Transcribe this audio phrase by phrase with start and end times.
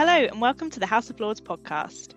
[0.00, 2.14] Hello, and welcome to the House of Lords podcast.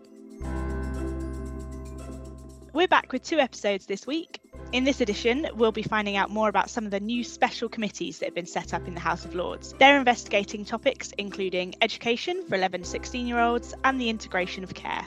[2.71, 4.39] We're back with two episodes this week.
[4.71, 8.19] In this edition, we'll be finding out more about some of the new special committees
[8.19, 9.75] that have been set up in the House of Lords.
[9.79, 14.73] They're investigating topics including education for 11 to 16 year olds and the integration of
[14.73, 15.05] care.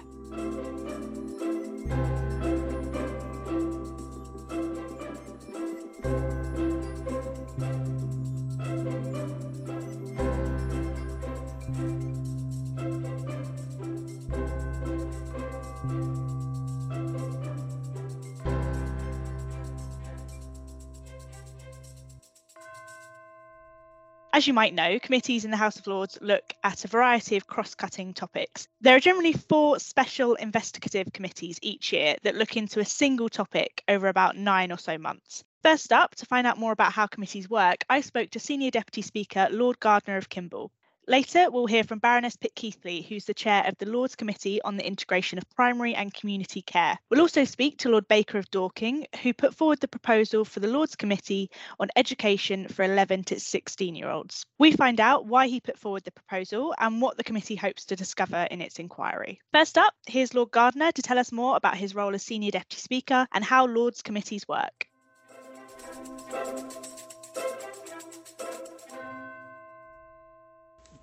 [24.36, 27.46] As you might know, committees in the House of Lords look at a variety of
[27.46, 28.68] cross cutting topics.
[28.82, 33.82] There are generally four special investigative committees each year that look into a single topic
[33.88, 35.42] over about nine or so months.
[35.62, 39.00] First up, to find out more about how committees work, I spoke to Senior Deputy
[39.00, 40.70] Speaker Lord Gardiner of Kimble.
[41.08, 44.84] Later, we'll hear from Baroness Pitkeathley, who's the chair of the Lords Committee on the
[44.84, 46.98] Integration of Primary and Community Care.
[47.08, 50.66] We'll also speak to Lord Baker of Dorking, who put forward the proposal for the
[50.66, 54.44] Lords Committee on Education for 11 to 16 year olds.
[54.58, 57.94] We find out why he put forward the proposal and what the committee hopes to
[57.94, 59.38] discover in its inquiry.
[59.52, 62.80] First up, here's Lord Gardiner to tell us more about his role as Senior Deputy
[62.80, 64.88] Speaker and how Lords Committees work.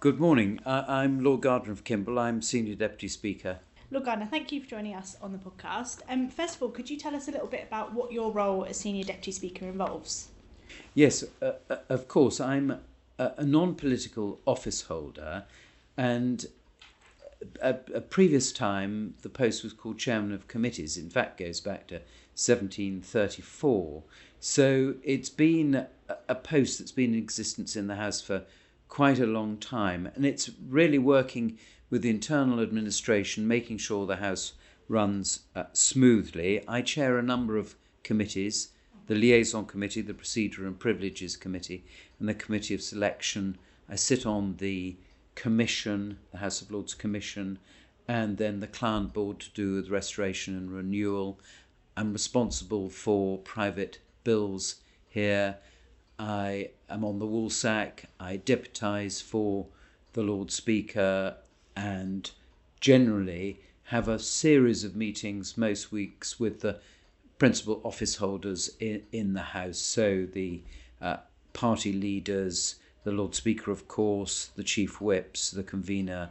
[0.04, 0.60] Good morning.
[0.66, 2.20] Uh, I'm Lord Gardiner of Kimble.
[2.20, 3.60] I'm Senior Deputy Speaker.
[3.90, 6.02] Lord Gardiner, thank you for joining us on the podcast.
[6.10, 8.66] Um, first of all, could you tell us a little bit about what your role
[8.66, 10.28] as Senior Deputy Speaker involves?
[10.94, 12.42] Yes, uh, uh, of course.
[12.42, 12.82] I'm
[13.18, 15.46] a, a non political office holder,
[15.96, 16.48] and
[17.62, 20.98] a, a, previous time the post was called Chairman of Committees.
[20.98, 22.02] In fact, goes back to
[22.36, 24.04] 1734.
[24.42, 25.88] So it's been a,
[26.28, 28.44] a post that's been in existence in the House for
[28.94, 30.08] quite a long time.
[30.14, 31.58] And it's really working
[31.90, 34.54] with the internal administration, making sure the House
[34.88, 36.62] runs uh, smoothly.
[36.68, 38.70] I chair a number of committees
[39.08, 41.84] the Liaison Committee, the Procedure and Privileges Committee,
[42.20, 43.58] and the Committee of Selection.
[43.90, 44.96] I sit on the
[45.34, 47.58] Commission, the House of Lords Commission,
[48.08, 51.40] and then the Client Board to do with restoration and renewal.
[51.98, 54.76] I'm responsible for private bills
[55.10, 55.58] here
[56.26, 59.68] I am on the Woolsack, I deputise for
[60.14, 61.36] the Lord Speaker,
[61.76, 62.32] and
[62.80, 66.80] generally have a series of meetings most weeks with the
[67.40, 69.78] principal office holders in, in the House.
[69.78, 70.62] So the
[71.02, 71.18] uh,
[71.52, 76.30] party leaders, the Lord Speaker, of course, the chief whips, the convener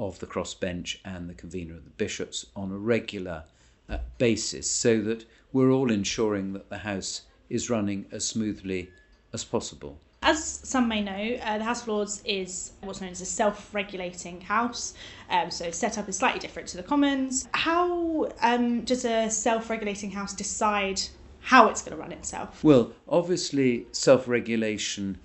[0.00, 3.44] of the crossbench, and the convener of the bishops on a regular
[3.88, 8.90] uh, basis, so that we're all ensuring that the House is running as smoothly
[9.32, 9.98] as possible.
[10.22, 13.72] As some may know, uh, the House of Lords is what's known as a self
[13.72, 14.94] regulating house,
[15.30, 17.48] um, so set up is slightly different to the Commons.
[17.52, 21.00] How um, does a self regulating house decide
[21.40, 22.62] how it's going to run itself?
[22.64, 25.18] Well, obviously, self regulation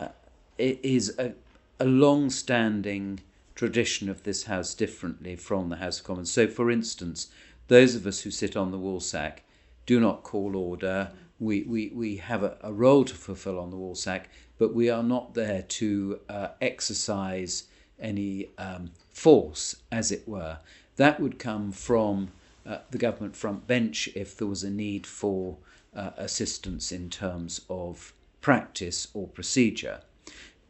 [0.00, 0.08] uh,
[0.56, 1.34] is a,
[1.78, 3.20] a long standing
[3.54, 6.30] tradition of this House differently from the House of Commons.
[6.30, 7.28] So, for instance,
[7.66, 9.40] those of us who sit on the Woolsack
[9.84, 13.76] do not call order we, we, we have a, a role to fulfill on the
[13.76, 14.24] Woolsack,
[14.58, 17.64] but we are not there to uh, exercise
[18.00, 20.58] any um, force, as it were.
[20.96, 22.30] That would come from
[22.66, 25.56] uh, the government front bench if there was a need for
[25.94, 30.00] uh, assistance in terms of practice or procedure.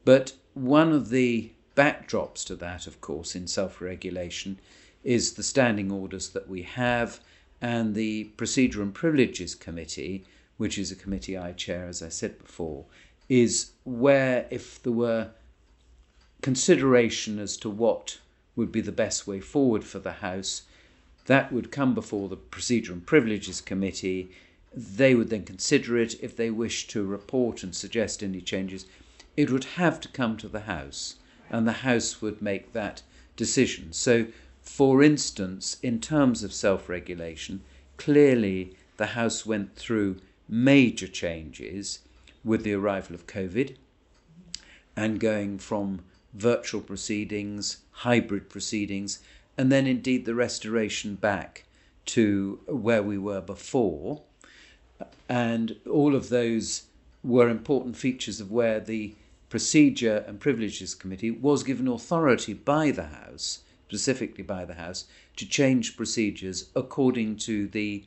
[0.04, 4.58] But one of the backdrops to that, of course, in self regulation
[5.04, 7.20] is the standing orders that we have
[7.60, 10.24] and the Procedure and Privileges Committee
[10.58, 12.84] which is a committee I chair, as I said before,
[13.28, 15.30] is where if there were
[16.42, 18.18] consideration as to what
[18.56, 20.62] would be the best way forward for the House,
[21.26, 24.30] that would come before the Procedure and Privileges Committee.
[24.74, 26.22] They would then consider it.
[26.22, 28.86] If they wish to report and suggest any changes,
[29.36, 31.16] it would have to come to the House,
[31.50, 33.02] and the House would make that
[33.36, 33.92] decision.
[33.92, 34.26] So,
[34.60, 37.62] for instance, in terms of self regulation,
[37.96, 40.16] clearly the House went through
[40.48, 42.00] major changes
[42.44, 43.76] with the arrival of COVID
[44.96, 46.00] and going from
[46.34, 49.20] virtual proceedings, hybrid proceedings,
[49.56, 51.64] and then indeed the restoration back
[52.06, 54.22] to where we were before.
[55.28, 56.84] And all of those
[57.22, 59.14] were important features of where the
[59.50, 65.06] Procedure and Privileges Committee was given authority by the House, specifically by the House,
[65.36, 68.04] to change procedures according to the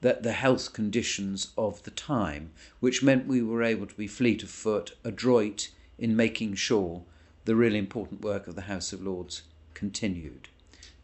[0.00, 2.50] the, the health conditions of the time,
[2.80, 7.02] which meant we were able to be fleet of foot, adroit in making sure
[7.44, 9.42] the really important work of the House of Lords
[9.74, 10.48] continued.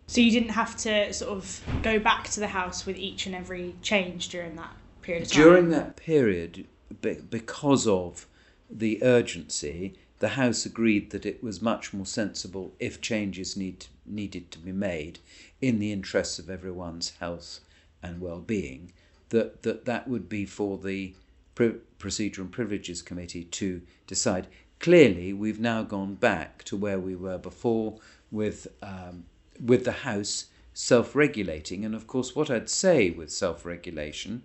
[0.07, 3.35] So you didn't have to sort of go back to the house with each and
[3.35, 5.43] every change during that period of time?
[5.43, 6.67] During that period,
[7.01, 8.27] because of
[8.71, 14.51] the urgency, the House agreed that it was much more sensible if changes need, needed
[14.53, 15.19] to be made
[15.61, 17.61] in the interests of everyone's health
[18.05, 18.93] and well-being,
[19.31, 21.15] that that, that would be for the
[21.55, 24.47] Pri- Procedure and Privileges Committee to decide.
[24.81, 27.99] Clearly, we've now gone back to where we were before
[28.31, 29.25] with um,
[29.61, 34.43] with the House self-regulating, and of course, what I'd say with self-regulation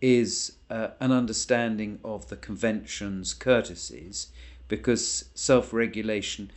[0.00, 4.28] is uh, an understanding of the convention's courtesies,
[4.66, 6.50] because self-regulation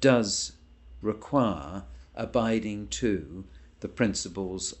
[0.00, 0.52] does
[1.00, 1.84] require
[2.14, 3.44] abiding to
[3.80, 4.74] the principles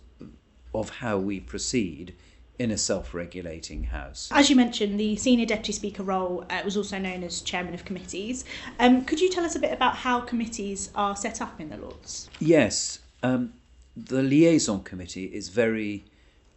[0.74, 2.14] of how we proceed
[2.58, 4.28] in a self regulating House.
[4.32, 7.84] As you mentioned, the Senior Deputy Speaker role uh, was also known as Chairman of
[7.84, 8.44] Committees.
[8.78, 11.76] Um, could you tell us a bit about how committees are set up in the
[11.76, 12.28] Lords?
[12.40, 12.98] Yes.
[13.22, 13.52] Um,
[13.96, 16.04] the Liaison Committee is very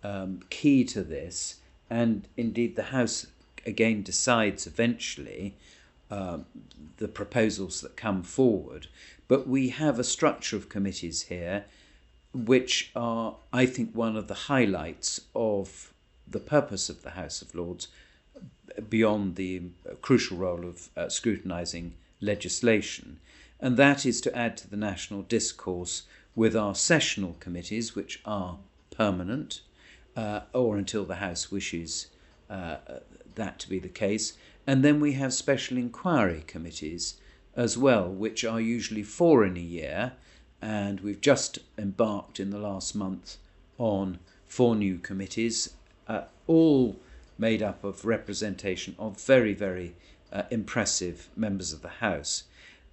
[0.04, 1.58] um, key to this,
[1.90, 3.28] and indeed, the House
[3.66, 5.56] again decides eventually
[6.10, 6.46] um,
[6.98, 8.88] the proposals that come forward.
[9.28, 11.66] But we have a structure of committees here
[12.34, 15.94] which are, I think, one of the highlights of
[16.28, 17.88] the purpose of the House of Lords
[18.90, 19.64] beyond the
[20.02, 23.20] crucial role of uh, scrutinising legislation,
[23.60, 26.04] and that is to add to the national discourse
[26.36, 28.58] with our sessional committees, which are
[28.90, 29.62] permanent,
[30.16, 32.08] uh, or until the House wishes
[32.50, 32.78] uh,
[33.36, 34.34] that to be the case.
[34.66, 37.20] And then we have special inquiry committees
[37.56, 40.14] as well, which are usually four in a year
[40.62, 43.38] and we've just embarked in the last month
[43.78, 45.74] on four new committees,
[46.08, 46.98] uh, all
[47.38, 49.96] made up of representation of very, very
[50.32, 52.44] uh, impressive members of the House.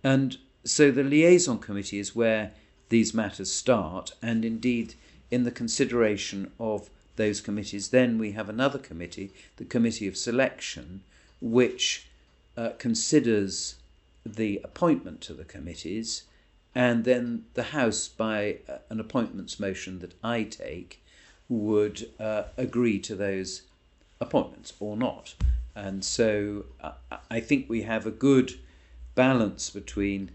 [0.03, 2.53] And so the liaison committee is where
[2.89, 4.95] these matters start, and indeed,
[5.31, 11.03] in the consideration of those committees, then we have another committee, the Committee of Selection,
[11.41, 12.07] which
[12.57, 13.75] uh, considers
[14.25, 16.23] the appointment to the committees
[16.79, 21.05] and then the House, by uh, an appointments motion that I take,
[21.49, 23.63] would uh, agree to those
[24.21, 25.35] appointments or not.
[25.75, 26.93] And so uh,
[27.29, 28.61] I think we have a good
[29.17, 30.31] balance between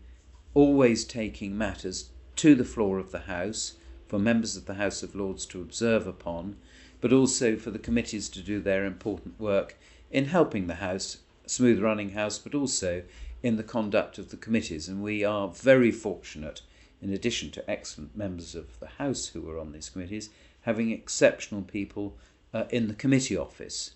[0.54, 3.76] always taking matters to the floor of the House
[4.10, 6.58] for members of the House of Lords to observe upon,
[7.00, 9.78] but also for the committees to do their important work
[10.12, 13.04] in helping the House, smooth running House, but also
[13.44, 16.62] in the conduct of the committees, and we are very fortunate,
[17.02, 20.30] in addition to excellent members of the House who are on these committees,
[20.62, 22.18] having exceptional people
[22.54, 23.92] uh, in the committee office,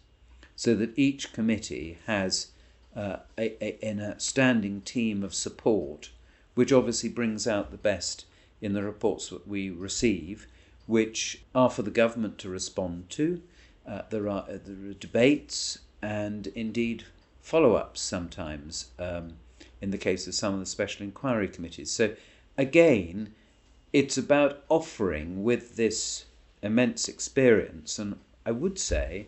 [0.55, 2.47] so that each committee has
[2.95, 6.09] uh, a, a, an outstanding team of support,
[6.55, 8.25] which obviously brings out the best
[8.59, 10.47] in the reports that we receive,
[10.87, 13.41] which are for the government to respond to.
[13.87, 17.05] Uh, there, are, uh, there are debates and indeed
[17.47, 19.31] follow ups sometimes um,
[19.79, 21.89] in the case of some of the special inquiry committees.
[21.89, 22.13] So,
[22.57, 23.33] again,
[23.93, 26.25] it's about offering with this
[26.61, 29.27] immense experience, and I would say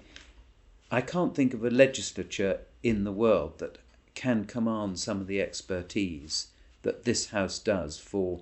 [0.91, 3.77] I can't think of a legislature in the world that
[4.15, 6.47] can command some of the expertise
[6.81, 8.41] that this House does for,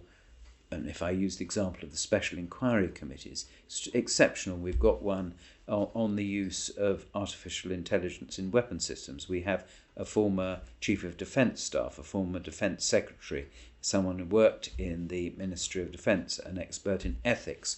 [0.72, 4.58] and if I use the example of the special inquiry committees, it's exceptional.
[4.58, 5.36] We've got one
[5.68, 9.28] on the use of artificial intelligence in weapon systems.
[9.28, 13.48] We have a former Chief of Defence Staff, a former Defence Secretary,
[13.82, 17.78] someone who worked in the Ministry of Defence, an expert in ethics.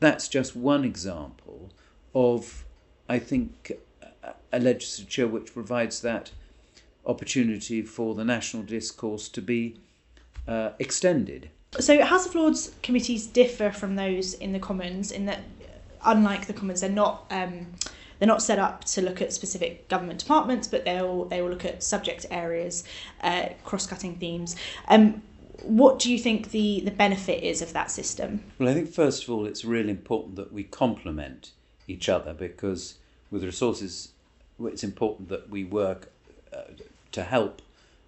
[0.00, 1.72] That's just one example
[2.14, 2.64] of,
[3.08, 3.72] I think,
[4.52, 6.30] a legislature which provides that
[7.06, 9.76] opportunity for the national discourse to be
[10.48, 11.50] uh, extended.
[11.80, 15.40] So, House of Lords committees differ from those in the Commons in that
[16.04, 17.66] unlike the Commons, they're not um,
[18.18, 21.64] they're not set up to look at specific government departments, but they'll they will look
[21.64, 22.84] at subject areas,
[23.22, 24.56] uh, cross-cutting themes.
[24.88, 25.22] Um,
[25.62, 28.42] what do you think the, the benefit is of that system?
[28.58, 31.52] Well, I think first of all, it's really important that we complement
[31.86, 32.96] each other because
[33.30, 34.10] with resources,
[34.62, 36.12] it's important that we work
[36.52, 36.62] uh,
[37.12, 37.62] to help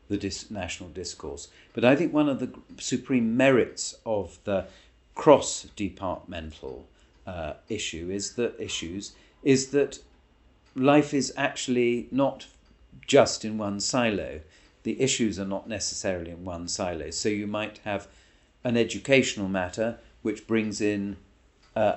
[0.08, 1.48] the dis- national discourse.
[1.72, 4.66] But I think one of the supreme merits of the
[5.14, 6.86] cross departmental
[7.26, 9.98] uh, issue is that issues is that
[10.74, 12.46] life is actually not
[13.06, 14.40] just in one silo.
[14.82, 17.10] The issues are not necessarily in one silo.
[17.10, 18.08] So you might have
[18.64, 21.16] an educational matter which brings in
[21.74, 21.96] uh,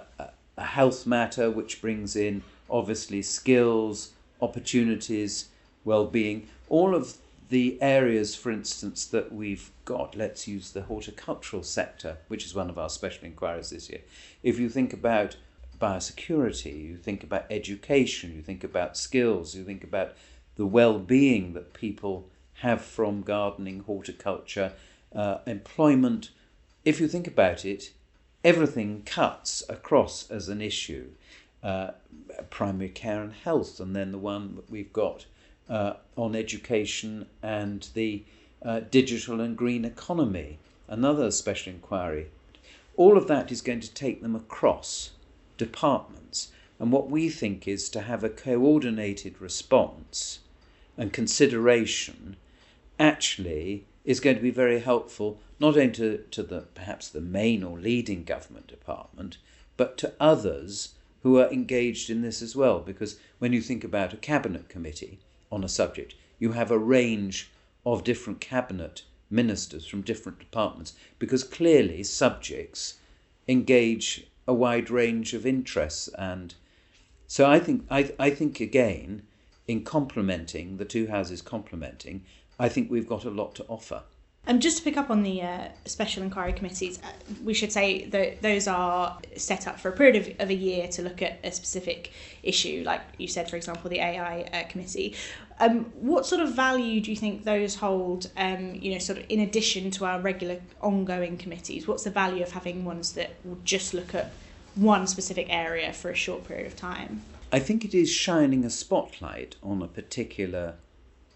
[0.58, 5.50] a health matter, which brings in obviously skills, opportunities,
[5.84, 6.48] well-being.
[6.68, 7.18] All of
[7.50, 12.70] the areas, for instance, that we've got, let's use the horticultural sector, which is one
[12.70, 14.02] of our special inquiries this year.
[14.44, 15.36] If you think about
[15.82, 20.14] biosecurity, you think about education, you think about skills, you think about
[20.56, 24.74] the well being that people have from gardening, horticulture,
[25.16, 26.30] uh, employment.
[26.86, 27.94] If you think about it,
[28.44, 31.10] everything cuts across as an issue.
[31.64, 31.92] Uh,
[32.50, 35.26] primary care and health, and then the one that we've got
[35.70, 38.24] uh, on education and the
[38.64, 40.58] uh, digital and green economy,
[40.88, 42.28] another special inquiry.
[42.98, 45.12] All of that is going to take them across
[45.58, 46.52] departments.
[46.80, 50.40] And what we think is to have a coordinated response
[50.98, 52.36] and consideration
[53.00, 57.64] actually is going to be very helpful not only to, to the perhaps the main
[57.64, 59.38] or leading government department,
[59.78, 62.80] but to others who are engaged in this as well.
[62.80, 65.20] Because when you think about a cabinet committee
[65.52, 67.50] on a subject, you have a range
[67.86, 72.96] of different cabinet ministers from different departments because clearly subjects
[73.48, 76.56] engage a wide range of interests and
[77.28, 79.24] so I think I, I think again
[79.68, 82.26] in complementing the two houses complementing
[82.60, 84.04] I think we've got a lot to offer.
[84.50, 87.12] And just to pick up on the uh, special inquiry committees, uh,
[87.44, 90.88] we should say that those are set up for a period of, of, a year
[90.88, 95.14] to look at a specific issue, like you said, for example, the AI uh, committee.
[95.60, 99.26] Um, what sort of value do you think those hold, um, you know, sort of
[99.30, 101.88] in addition to our regular ongoing committees?
[101.88, 104.32] What's the value of having ones that will just look at
[104.74, 107.22] one specific area for a short period of time?
[107.52, 110.74] I think it is shining a spotlight on a particular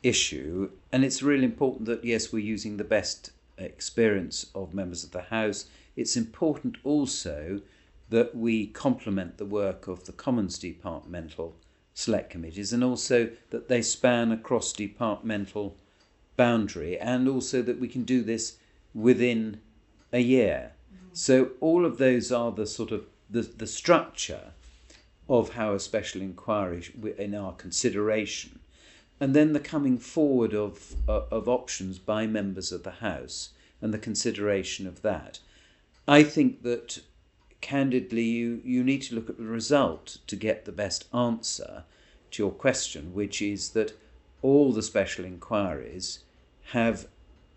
[0.03, 0.69] issue.
[0.91, 5.23] And it's really important that, yes, we're using the best experience of members of the
[5.23, 5.65] House.
[5.95, 7.61] It's important also
[8.09, 11.55] that we complement the work of the Commons departmental
[11.93, 15.77] select committees and also that they span across departmental
[16.35, 18.57] boundary and also that we can do this
[18.93, 19.59] within
[20.11, 20.71] a year.
[20.93, 21.07] Mm-hmm.
[21.13, 24.51] So all of those are the sort of the, the structure
[25.29, 26.83] of how a special inquiry
[27.17, 28.59] in our consideration
[29.23, 33.51] and then the coming forward of, uh, of options by members of the House
[33.81, 35.39] and the consideration of that.
[36.05, 36.99] I think that
[37.61, 41.85] candidly you, you need to look at the result to get the best answer
[42.31, 43.97] to your question, which is that
[44.41, 46.19] all the special inquiries
[46.71, 47.07] have,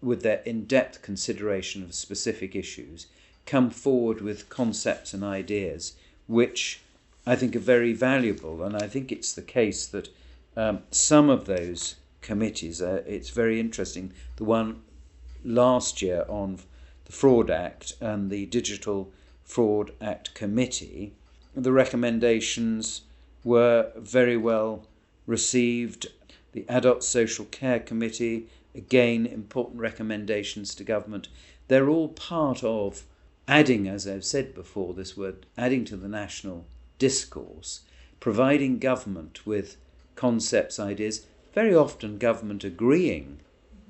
[0.00, 3.08] with their in depth consideration of specific issues,
[3.44, 5.94] come forward with concepts and ideas
[6.28, 6.78] which
[7.26, 8.62] I think are very valuable.
[8.62, 10.10] And I think it's the case that
[10.56, 14.12] um, some of those committees, uh, it's very interesting.
[14.36, 14.82] The one
[15.44, 16.58] last year on
[17.04, 19.12] the Fraud Act and the Digital
[19.44, 21.14] Fraud Act Committee,
[21.54, 23.02] the recommendations
[23.44, 24.86] were very well
[25.26, 26.08] received.
[26.52, 31.28] The Adult Social Care Committee, again, important recommendations to government.
[31.68, 33.04] They're all part of
[33.46, 36.66] adding, as I've said before, this word, adding to the national
[36.98, 37.82] discourse,
[38.20, 39.76] providing government with
[40.16, 43.38] concepts, ideas, very often government agreeing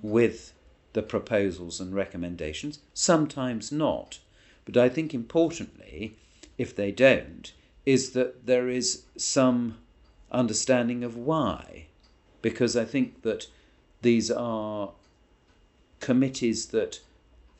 [0.03, 0.53] with
[0.93, 4.19] the proposals and recommendations, sometimes not.
[4.65, 6.17] But I think importantly,
[6.59, 7.53] if they don't,
[7.85, 9.79] is that there is some
[10.33, 11.87] understanding of why.
[12.43, 13.47] Because I think that
[14.03, 14.91] these are
[16.01, 17.01] committees that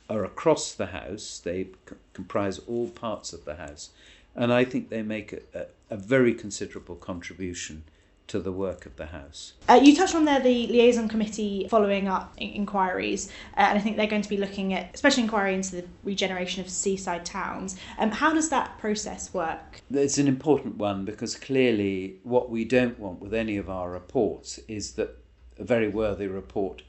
[0.09, 3.91] are across the House, they c- comprise all parts of the House,
[4.35, 7.85] and I think they make a, a, a very considerable contribution
[8.29, 9.53] to the work of the House.
[9.69, 13.81] Uh, you touched on there the liaison committee following up in- inquiries, uh, and I
[13.81, 17.77] think they're going to be looking at special inquiry into the regeneration of seaside towns.
[17.99, 19.81] Um, how does that process work?
[19.91, 24.59] It's an important one because clearly what we don't want with any of our reports
[24.67, 25.17] is that
[25.59, 26.83] a very worthy report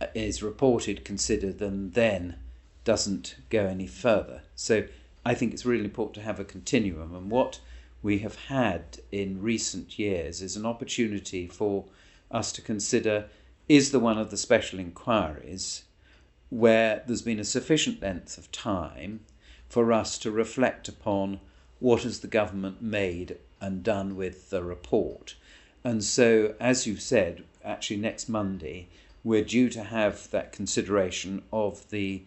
[0.00, 2.36] uh, is reported, considered, and then
[2.84, 4.42] doesn't go any further.
[4.54, 4.84] So
[5.24, 7.60] I think it's really important to have a continuum, and what
[8.02, 11.84] we have had in recent years is an opportunity for
[12.30, 13.26] us to consider
[13.68, 15.84] is the one of the special inquiries
[16.50, 19.20] where there's been a sufficient length of time
[19.68, 21.40] for us to reflect upon
[21.78, 25.34] what has the government made and done with the report.
[25.84, 28.88] And so, as you've said, actually next Monday,
[29.24, 32.22] we're due to have that consideration of the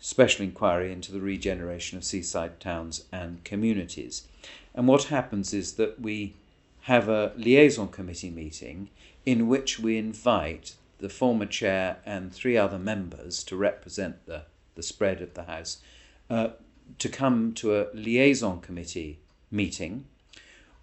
[0.00, 4.26] special inquiry into the regeneration of seaside towns and communities.
[4.74, 6.34] And what happens is that we
[6.82, 8.90] have a liaison committee meeting
[9.26, 14.42] in which we invite the former chair and three other members to represent the,
[14.74, 15.78] the spread of the House
[16.30, 16.48] uh,
[16.98, 19.18] to come to a liaison committee
[19.50, 20.06] meeting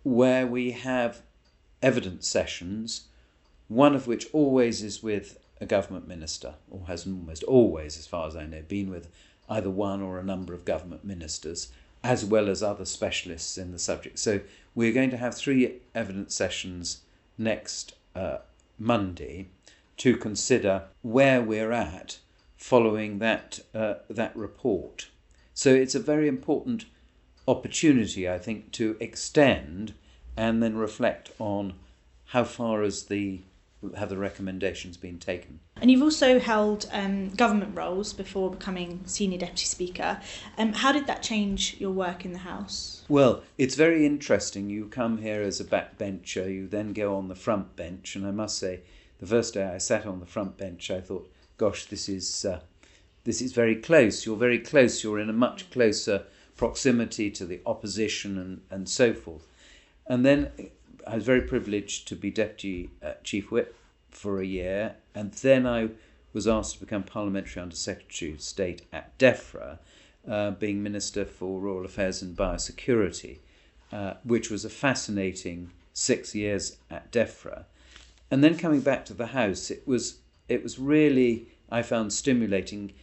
[0.04, 1.22] where we have
[1.82, 3.06] evidence sessions,
[3.68, 8.27] one of which always is with a government minister, or has almost always, as far
[8.27, 9.10] as I know, been with
[9.50, 11.72] either one or a number of government ministers,
[12.05, 14.19] as well as other specialists in the subject.
[14.19, 14.41] So
[14.75, 17.01] we're going to have three evidence sessions
[17.35, 18.38] next uh,
[18.77, 19.47] Monday
[19.97, 22.19] to consider where we're at
[22.57, 25.07] following that uh, that report.
[25.55, 26.85] So it's a very important
[27.47, 29.95] opportunity, I think, to extend
[30.38, 31.74] and then reflect on
[32.25, 33.39] how far has the
[33.94, 35.60] have the recommendations been taken.
[35.82, 40.20] And you've also held um, government roles before becoming senior deputy speaker.
[40.58, 43.04] Um, how did that change your work in the House?
[43.10, 44.70] Well, it's very interesting.
[44.70, 48.32] You come here as a backbencher, you then go on the front bench, and I
[48.32, 48.82] must say,
[49.20, 52.60] the first day I sat on the front bench, I thought, "Gosh, this is uh,
[53.24, 54.25] this is very close.
[54.25, 55.04] You're very close.
[55.04, 56.25] You're in a much closer
[56.58, 59.48] proximity to the opposition and, and so forth."
[60.08, 60.51] And then
[61.07, 63.75] I was very privileged to be deputy uh, chief whip
[64.09, 65.89] for a year, and then I
[66.33, 69.79] was asked to become parliamentary under secretary of state at DEFRA,
[70.27, 73.38] uh, being minister for rural affairs and biosecurity,
[73.91, 77.65] uh, which was a fascinating six years at DEFRA,
[78.31, 80.19] and then coming back to the house, it was
[80.50, 82.93] it was really I found stimulating,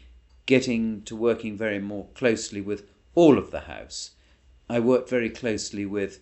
[0.47, 4.13] getting to working very more closely with all of the house.
[4.69, 6.21] I worked very closely with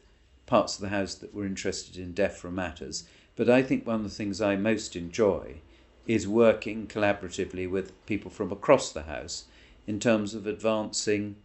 [0.50, 3.04] parts of the House that were interested in DEFRA matters.
[3.36, 5.60] But I think one of the things I most enjoy
[6.08, 9.44] is working collaboratively with people from across the House
[9.86, 11.36] in terms of advancing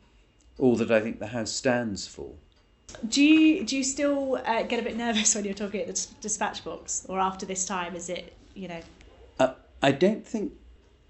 [0.58, 2.32] all that I think the House stands for.
[3.08, 6.08] Do you do you still uh, get a bit nervous when you're talking at the
[6.20, 7.96] dispatch box, or after this time?
[7.96, 8.82] Is it you know?
[9.40, 10.54] Uh, I don't think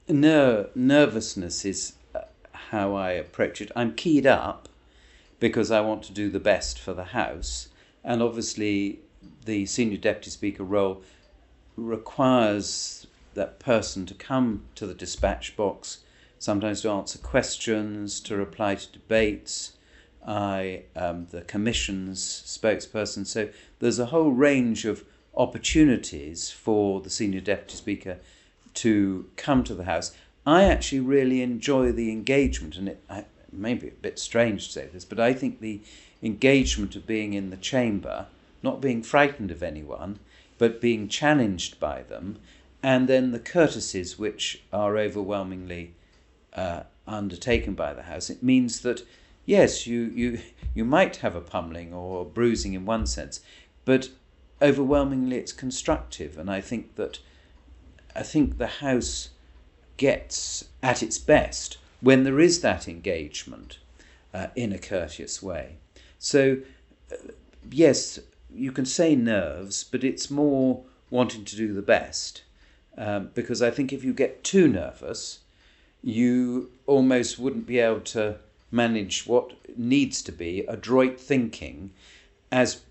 [0.10, 2.22] ner- nervousness is uh,
[2.52, 3.72] how I approach it.
[3.74, 4.68] I'm keyed up
[5.40, 7.70] because I want to do the best for the House,
[8.06, 9.00] and obviously,
[9.46, 11.02] the senior deputy speaker role
[11.76, 16.00] requires that person to come to the dispatch box,
[16.40, 19.74] sometimes to answer questions, to reply to debates.
[20.26, 23.28] I am the commission's spokesperson.
[23.28, 25.04] So there's a whole range of
[25.36, 28.20] opportunities for the senior deputy speaker
[28.76, 30.14] to come to the House.
[30.46, 34.74] I actually really enjoy the engagement, and it, I, may be a bit strange to
[34.74, 35.82] say this, but I think the
[36.22, 38.28] engagement of being in the chamber,
[38.64, 40.20] not being frightened of anyone,
[40.58, 42.40] but being challenged by them,
[42.82, 45.94] and then the courtesies which are overwhelmingly
[46.54, 48.30] uh, undertaken by the House.
[48.30, 49.06] It means that,
[49.46, 50.40] yes, you, you,
[50.74, 53.42] you might have a pummeling or bruising in one sense,
[53.84, 54.10] but
[54.62, 56.38] overwhelmingly it's constructive.
[56.38, 57.20] And I think that
[58.16, 59.30] I think the House
[59.98, 63.80] gets at its best when there is that engagement
[64.34, 65.78] uh, in a courteous way.
[66.26, 66.58] So,
[67.12, 67.18] uh,
[67.70, 68.18] yes,
[68.52, 72.42] you can say nerves, but it's more wanting to do the best.
[72.98, 75.42] Um, because I think if you get too nervous,
[76.02, 78.38] you almost wouldn't be able to
[78.72, 81.92] manage what needs to be adroit thinking
[82.52, 82.82] as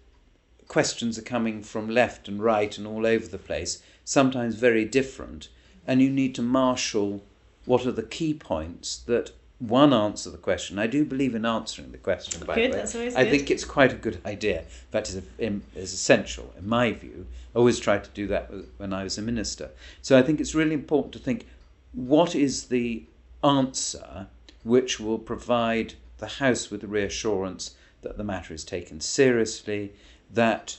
[0.69, 5.49] questions are coming from left and right and all over the place, sometimes very different,
[5.89, 7.21] and you need to marshal
[7.65, 10.79] what are the key points that one answer the question.
[10.79, 12.45] I do believe in answering the question.
[12.45, 13.31] By good, the way, that's always I good.
[13.31, 14.65] think it's quite a good idea.
[14.91, 17.27] That is is essential in my view.
[17.55, 19.71] I always tried to do that when I was a minister.
[20.03, 21.47] So I think it's really important to think
[21.93, 23.05] what is the
[23.45, 24.27] answer
[24.65, 29.93] which will provide the House with the reassurance that the matter is taken seriously,
[30.31, 30.79] that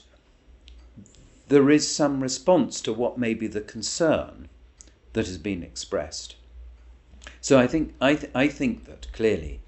[1.48, 4.48] there is some response to what may be the concern
[5.12, 6.36] that has been expressed.
[7.40, 9.60] So I think I, th- I think that clearly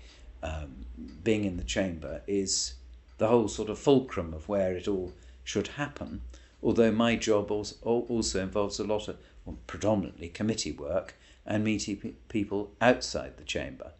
[0.42, 0.86] um,
[1.24, 2.74] being in the chamber is
[3.18, 5.12] the whole sort of fulcrum of where it all
[5.44, 6.22] should happen.
[6.62, 11.14] Although my job also, also involves a lot of, well, predominantly committee work
[11.46, 13.92] and meeting people outside the chamber.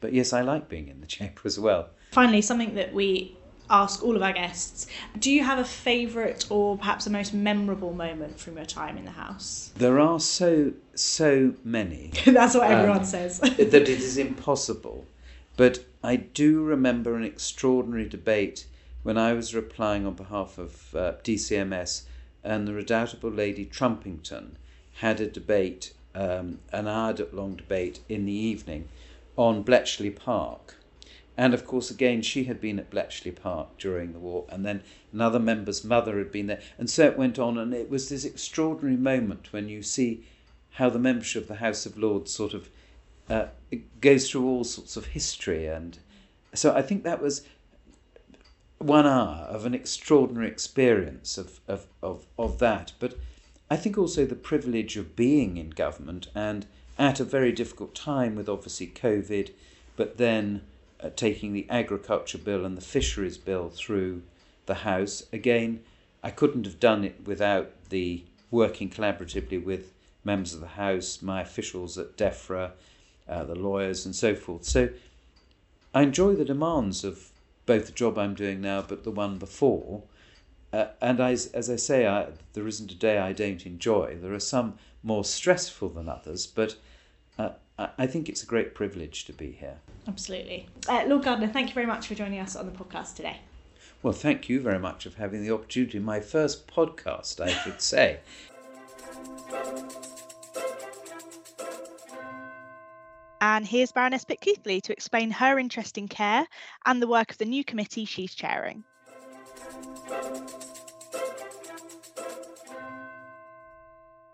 [0.00, 1.90] But yes, I like being in the chamber as well.
[2.12, 3.36] Finally, something that we
[3.70, 4.86] ask all of our guests
[5.18, 9.04] do you have a favourite or perhaps a most memorable moment from your time in
[9.04, 9.72] the house?
[9.76, 12.12] There are so so many.
[12.26, 13.38] That's what everyone um, says.
[13.40, 15.06] that it is impossible.
[15.56, 18.66] But i do remember an extraordinary debate
[19.02, 22.02] when i was replying on behalf of uh, dcms
[22.44, 24.50] and the redoubtable lady trumpington
[24.96, 28.88] had a debate um, an hour long debate in the evening
[29.36, 30.76] on bletchley park
[31.38, 34.82] and of course, again, she had been at Bletchley Park during the war, and then
[35.12, 36.60] another member's mother had been there.
[36.78, 40.24] And so it went on, and it was this extraordinary moment when you see
[40.72, 42.68] how the membership of the House of Lords sort of
[43.30, 43.46] uh,
[44.00, 45.66] goes through all sorts of history.
[45.66, 45.96] And
[46.54, 47.46] so I think that was
[48.78, 52.94] one hour of an extraordinary experience of, of, of, of that.
[52.98, 53.16] But
[53.70, 56.66] I think also the privilege of being in government and
[56.98, 59.52] at a very difficult time with obviously COVID,
[59.94, 60.62] but then
[61.00, 64.22] uh, taking the agriculture bill and the fisheries bill through
[64.66, 65.24] the House.
[65.32, 65.80] Again,
[66.22, 69.92] I couldn't have done it without the working collaboratively with
[70.24, 72.72] members of the House, my officials at DEFRA,
[73.28, 74.64] uh, the lawyers, and so forth.
[74.64, 74.90] So
[75.94, 77.30] I enjoy the demands of
[77.66, 80.02] both the job I'm doing now, but the one before.
[80.72, 84.16] Uh, and I, as I say, I, there isn't a day I don't enjoy.
[84.20, 86.76] There are some more stressful than others, but
[87.38, 89.78] uh, I think it's a great privilege to be here.
[90.08, 90.66] Absolutely.
[90.88, 93.38] Uh, Lord Gardiner, thank you very much for joining us on the podcast today.
[94.02, 95.98] Well, thank you very much for having the opportunity.
[95.98, 98.18] My first podcast, I should say.
[103.40, 106.46] And here's Baroness Pitkeathley to explain her interest in care
[106.86, 108.82] and the work of the new committee she's chairing.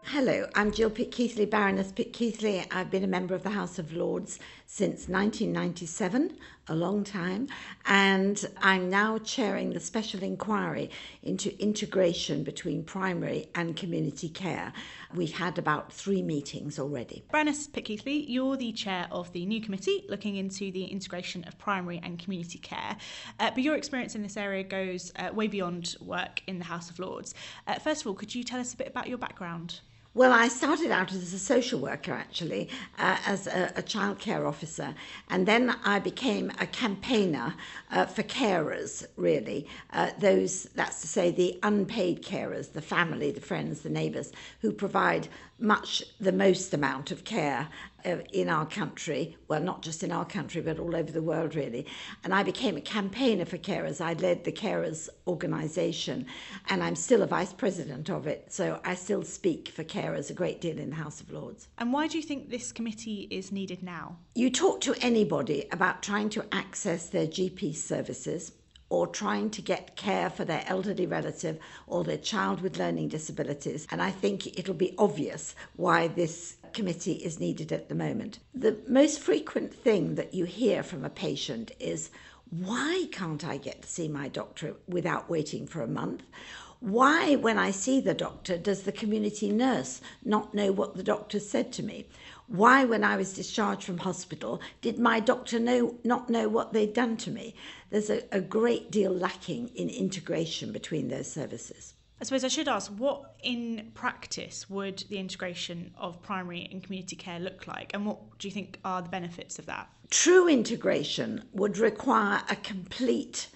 [0.09, 2.67] Hello, I'm Jill Pitkeathley, Baroness Pitkeathley.
[2.71, 4.39] I've been a member of the House of Lords
[4.75, 7.47] since 1997, a long time,
[7.87, 10.91] and I'm now chairing the special inquiry
[11.23, 14.73] into integration between primary and community care.
[15.15, 17.23] We've had about three meetings already.
[17.31, 22.01] Baroness Pitkeathley, you're the chair of the new committee looking into the integration of primary
[22.03, 22.97] and community care,
[23.39, 26.91] uh, but your experience in this area goes uh, way beyond work in the House
[26.91, 27.33] of Lords.
[27.69, 29.83] Uh, first of all, could you tell us a bit about your background?
[30.17, 32.69] Well, I started out as a social worker actually,
[33.01, 33.83] uh, as a, a
[34.47, 34.95] officer,
[35.29, 37.53] and then I became a campaigner
[37.91, 39.67] uh, for carers, really.
[39.93, 44.71] Uh, those, that's to say, the unpaid carers, the family, the friends, the neighbours, who
[44.71, 45.27] provide
[45.59, 47.67] much the most amount of care
[48.05, 51.87] in our country, well, not just in our country, but all over the world, really.
[52.23, 54.01] And I became a campaigner for carers.
[54.01, 56.27] I led the carers organisation,
[56.69, 58.53] and I'm still a vice president of it.
[58.53, 61.69] So I still speak for carers a great deal in the House of Lords.
[61.79, 64.17] And why do you think this committee is needed now?
[64.35, 68.53] You talk to anybody about trying to access their GP services
[68.91, 73.87] or trying to get care for their elderly relative or their child with learning disabilities.
[73.91, 78.41] And I think it'll be obvious why this committee is needed at the moment.
[78.55, 82.11] The most frequent thing that you hear from a patient is,
[82.51, 86.23] why can't I get to see my doctor without waiting for a month?
[86.81, 91.41] Why, when I see the doctor, does the community nurse not know what the doctor
[91.41, 92.07] said to me?
[92.47, 96.93] Why, when I was discharged from hospital, did my doctor know, not know what they'd
[96.93, 97.55] done to me?
[97.89, 101.95] There's a, a great deal lacking in integration between those services.
[102.25, 107.17] I suppose I should ask what in practice would the integration of primary and community
[107.17, 109.91] care look like, and what do you think are the benefits of that?
[110.09, 113.49] True integration would require a complete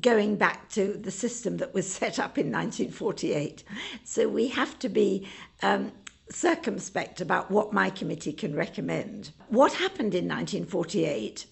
[0.00, 3.62] going back to the system that was set up in 1948.
[4.02, 5.28] So we have to be
[5.62, 5.92] um,
[6.28, 9.30] circumspect about what my committee can recommend.
[9.46, 11.46] What happened in 1948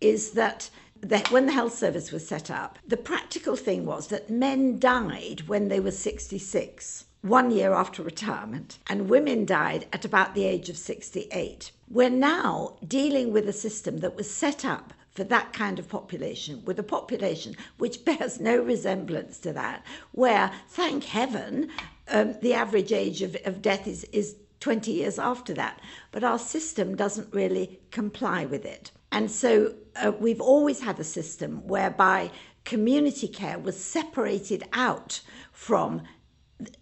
[0.00, 0.70] is that
[1.04, 5.42] that when the health service was set up, the practical thing was that men died
[5.46, 10.70] when they were 66, one year after retirement, and women died at about the age
[10.70, 11.70] of 68.
[11.90, 16.64] We're now dealing with a system that was set up for that kind of population,
[16.64, 21.68] with a population which bears no resemblance to that, where, thank heaven,
[22.08, 25.80] um, the average age of, of death is, is 20 years after that.
[26.12, 28.90] But our system doesn't really comply with it.
[29.14, 32.32] And so uh, we've always had a system whereby
[32.64, 35.20] community care was separated out
[35.52, 36.02] from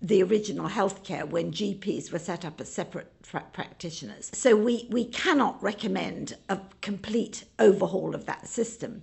[0.00, 4.30] the original healthcare when GPs were set up as separate pra- practitioners.
[4.32, 9.02] So we, we cannot recommend a complete overhaul of that system.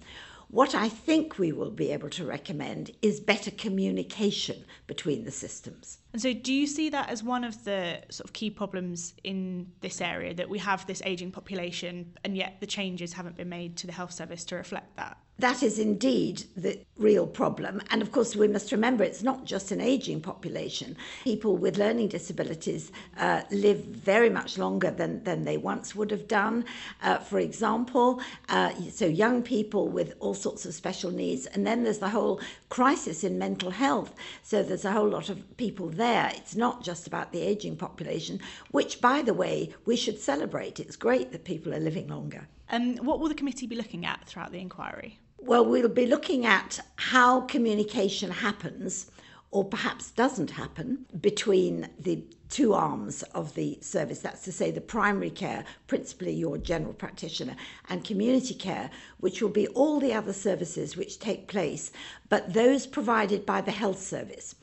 [0.51, 5.99] What I think we will be able to recommend is better communication between the systems.
[6.11, 9.71] And so, do you see that as one of the sort of key problems in
[9.81, 13.77] this area that we have this aging population and yet the changes haven't been made
[13.77, 15.19] to the health service to reflect that?
[15.39, 17.81] That is indeed the real problem.
[17.91, 20.97] And of course, we must remember it's not just an aging population.
[21.23, 26.27] People with learning disabilities uh, live very much longer than, than they once would have
[26.27, 26.65] done.
[27.01, 31.45] Uh, for example, uh, so young people with all sorts of special needs.
[31.45, 34.13] And then there's the whole crisis in mental health.
[34.43, 36.33] So there's a whole lot of people there.
[36.35, 40.81] It's not just about the aging population, which, by the way, we should celebrate.
[40.81, 42.49] It's great that people are living longer.
[42.69, 45.17] Um, what will the committee be looking at throughout the inquiry?
[45.41, 49.09] Well, we'll be looking at how communication happens
[49.51, 54.19] or perhaps doesn't happen between the two arms of the service.
[54.19, 57.55] That's to say, the primary care, principally your general practitioner,
[57.87, 61.91] and community care, which will be all the other services which take place,
[62.27, 64.55] but those provided by the health service.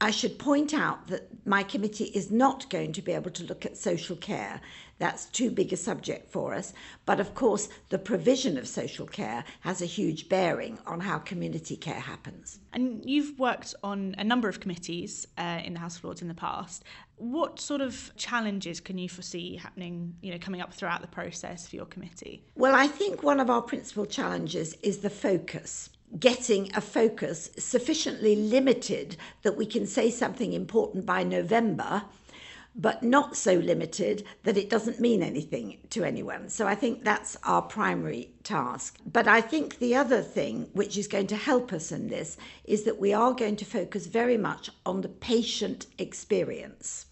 [0.00, 3.64] I should point out that my committee is not going to be able to look
[3.64, 4.60] at social care.
[4.98, 6.74] That's too big a subject for us.
[7.06, 11.76] But of course, the provision of social care has a huge bearing on how community
[11.76, 12.58] care happens.
[12.74, 16.28] And you've worked on a number of committees uh, in the House of Lords in
[16.28, 16.84] the past.
[17.16, 21.66] What sort of challenges can you foresee happening, you know, coming up throughout the process
[21.66, 22.44] for your committee?
[22.54, 28.36] Well, I think one of our principal challenges is the focus getting a focus sufficiently
[28.36, 32.02] limited that we can say something important by November
[32.78, 36.48] but not so limited that it doesn't mean anything to anyone.
[36.48, 38.98] So I think that's our primary task.
[39.10, 42.84] But I think the other thing which is going to help us in this is
[42.84, 47.06] that we are going to focus very much on the patient experience.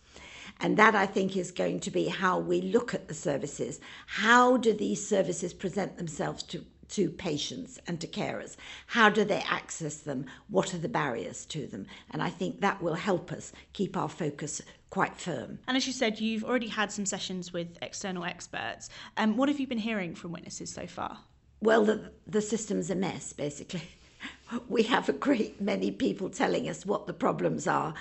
[0.60, 3.80] And that I think is going to be how we look at the services.
[4.06, 8.56] How do these services present themselves to to patients and to carers?
[8.86, 10.26] How do they access them?
[10.48, 11.86] What are the barriers to them?
[12.10, 15.58] And I think that will help us keep our focus quite firm.
[15.66, 18.90] And as you said, you've already had some sessions with external experts.
[19.16, 21.18] Um, what have you been hearing from witnesses so far?
[21.60, 23.82] Well, the, the system's a mess, basically.
[24.68, 27.94] we have a great many people telling us what the problems are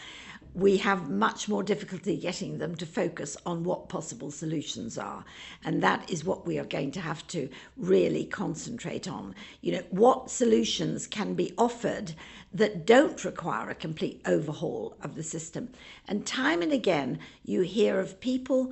[0.54, 5.26] we have much more difficulty getting them to focus on what possible solutions are.
[5.66, 9.34] And that is what we are going to have to really concentrate on.
[9.62, 12.14] You know, what solutions can be offered
[12.54, 15.70] that don't require a complete overhaul of the system.
[16.08, 18.72] And time and again, you hear of people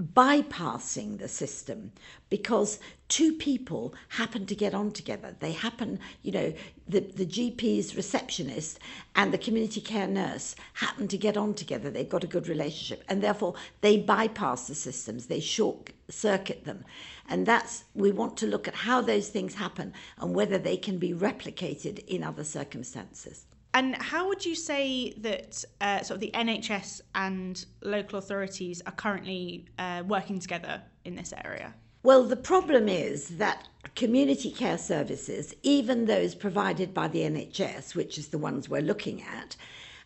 [0.00, 1.90] bypassing the system
[2.28, 2.78] because
[3.08, 5.34] two people happen to get on together.
[5.40, 6.52] They happen, you know,
[6.86, 8.78] the, the GP's receptionist
[9.14, 11.90] and the community care nurse happen to get on together.
[11.90, 16.84] They've got a good relationship and therefore they bypass the systems, they short circuit them.
[17.28, 20.98] And that's, we want to look at how those things happen and whether they can
[20.98, 23.46] be replicated in other circumstances.
[23.76, 28.92] And how would you say that uh, sort of the NHS and local authorities are
[28.92, 31.74] currently uh, working together in this area?
[32.02, 38.16] Well, the problem is that community care services, even those provided by the NHS, which
[38.16, 39.56] is the ones we're looking at,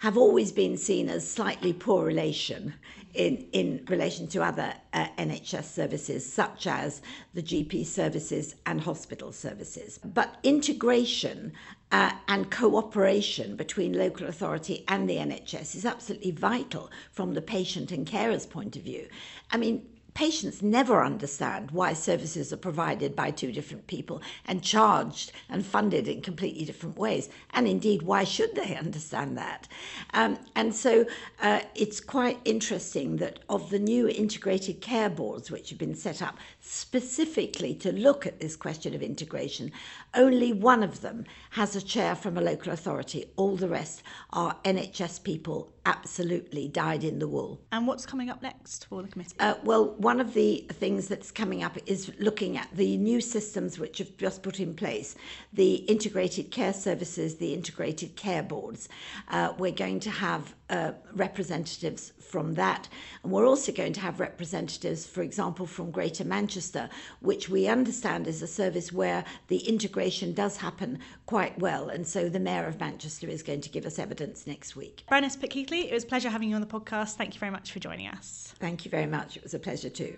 [0.01, 2.75] have always been seen as slightly poor relation
[3.15, 7.03] in, in relation to other uh, NHS services, such as
[7.35, 10.01] the GP services and hospital services.
[10.03, 11.53] But integration
[11.93, 17.91] uh, and cooperation between local authority and the NHS is absolutely vital from the patient
[17.91, 19.09] and carer's point of view.
[19.51, 25.33] I mean, patients never understand why services are provided by two different people and charged
[25.49, 27.29] and funded in completely different ways.
[27.53, 29.69] And indeed, why should they understand that?
[30.15, 31.07] Um, and so
[31.41, 36.23] uh, it's quite interesting that of the new integrated care boards which have been set
[36.23, 36.39] up
[36.71, 39.73] specifically to look at this question of integration,
[40.15, 43.25] only one of them has a chair from a local authority.
[43.35, 47.61] All the rest are NHS people absolutely dyed in the wool.
[47.73, 49.35] And what's coming up next for the committee?
[49.41, 53.81] Uh, well, one of the things that's coming up is looking at the new systems
[53.81, 55.17] which have just put in place
[55.53, 58.89] the integrated care services, the integrated care boards.
[59.29, 62.89] Uh, we're going to have uh, representatives from that.
[63.23, 66.89] And we're also going to have representatives, for example, from Greater Manchester,
[67.21, 71.89] which we understand is a service where the integration does happen quite well.
[71.89, 75.05] And so the Mayor of Manchester is going to give us evidence next week.
[75.11, 77.17] Baroness Pitkeathley, it was a pleasure having you on the podcast.
[77.17, 78.55] Thank you very much for joining us.
[78.59, 79.37] Thank you very much.
[79.37, 80.17] It was a pleasure too.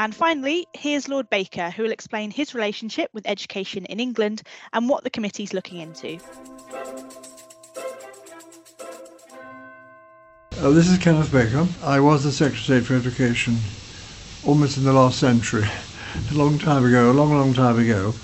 [0.00, 4.40] And finally, here's Lord Baker, who will explain his relationship with education in England
[4.72, 6.18] and what the committee's looking into.
[10.56, 11.66] Uh, this is Kenneth Baker.
[11.84, 13.58] I was the Secretary for Education
[14.46, 15.68] almost in the last century,
[16.30, 18.14] a long time ago, a long, long time ago.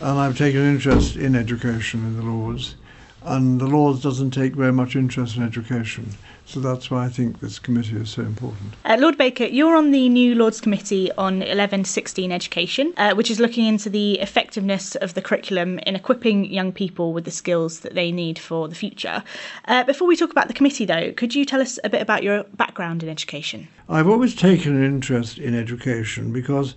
[0.00, 2.74] And I've taken an interest in education in the Lords.
[3.22, 6.08] And the Lords doesn't take very much interest in education.
[6.48, 8.72] So that's why I think this committee is so important.
[8.82, 13.14] Uh, Lord Baker, you're on the new Lords Committee on 11 to 16 education, uh,
[13.14, 17.30] which is looking into the effectiveness of the curriculum in equipping young people with the
[17.30, 19.22] skills that they need for the future.
[19.66, 22.22] Uh, before we talk about the committee, though, could you tell us a bit about
[22.22, 23.68] your background in education?
[23.86, 26.76] I've always taken an interest in education because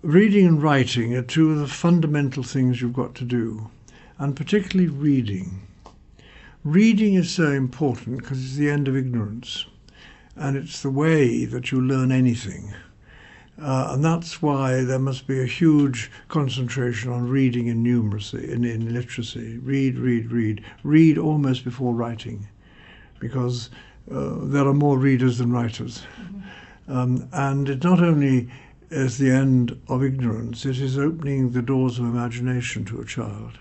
[0.00, 3.70] reading and writing are two of the fundamental things you've got to do,
[4.18, 5.65] and particularly reading.
[6.66, 9.66] Reading is so important because it's the end of ignorance
[10.34, 12.74] and it's the way that you learn anything.
[13.56, 18.64] Uh, and that's why there must be a huge concentration on reading and numeracy, in,
[18.64, 19.58] in literacy.
[19.58, 20.64] Read, read, read.
[20.82, 22.48] Read almost before writing
[23.20, 23.70] because
[24.10, 26.02] uh, there are more readers than writers.
[26.20, 26.98] Mm-hmm.
[26.98, 28.50] Um, and it not only
[28.90, 33.56] is the end of ignorance, it is opening the doors of imagination to a child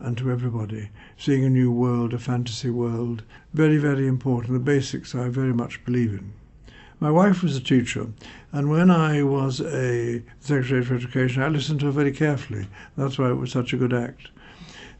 [0.00, 0.90] and to everybody.
[1.16, 4.54] Seeing a new world, a fantasy world, very, very important.
[4.54, 6.32] The basics I very much believe in.
[6.98, 8.08] My wife was a teacher,
[8.52, 12.66] and when I was a Secretary for Education, I listened to her very carefully.
[12.96, 14.28] That's why it was such a good act.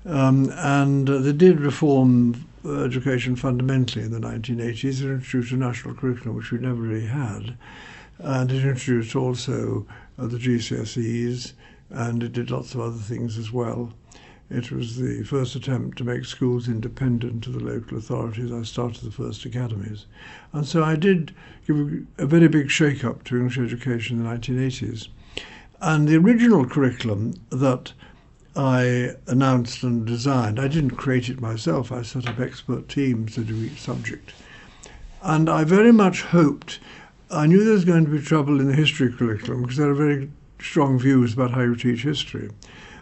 [0.06, 5.02] Um, and uh, they did reform education fundamentally in the 1980s.
[5.02, 7.56] It introduced a national curriculum, which we never really had.
[8.18, 9.86] And it introduced also
[10.18, 11.52] uh, the GCSEs,
[11.90, 13.92] and it did lots of other things as well.
[14.50, 18.50] It was the first attempt to make schools independent of the local authorities.
[18.50, 20.06] I started the first academies.
[20.52, 21.32] And so I did
[21.68, 25.06] give a, very big shake up to English education in the 1980s.
[25.80, 27.92] And the original curriculum that
[28.56, 33.44] I announced and designed, I didn't create it myself, I set up expert teams to
[33.44, 34.32] do each subject.
[35.22, 36.80] And I very much hoped,
[37.30, 39.94] I knew there was going to be trouble in the history curriculum because there are
[39.94, 42.50] very strong views about how you teach history.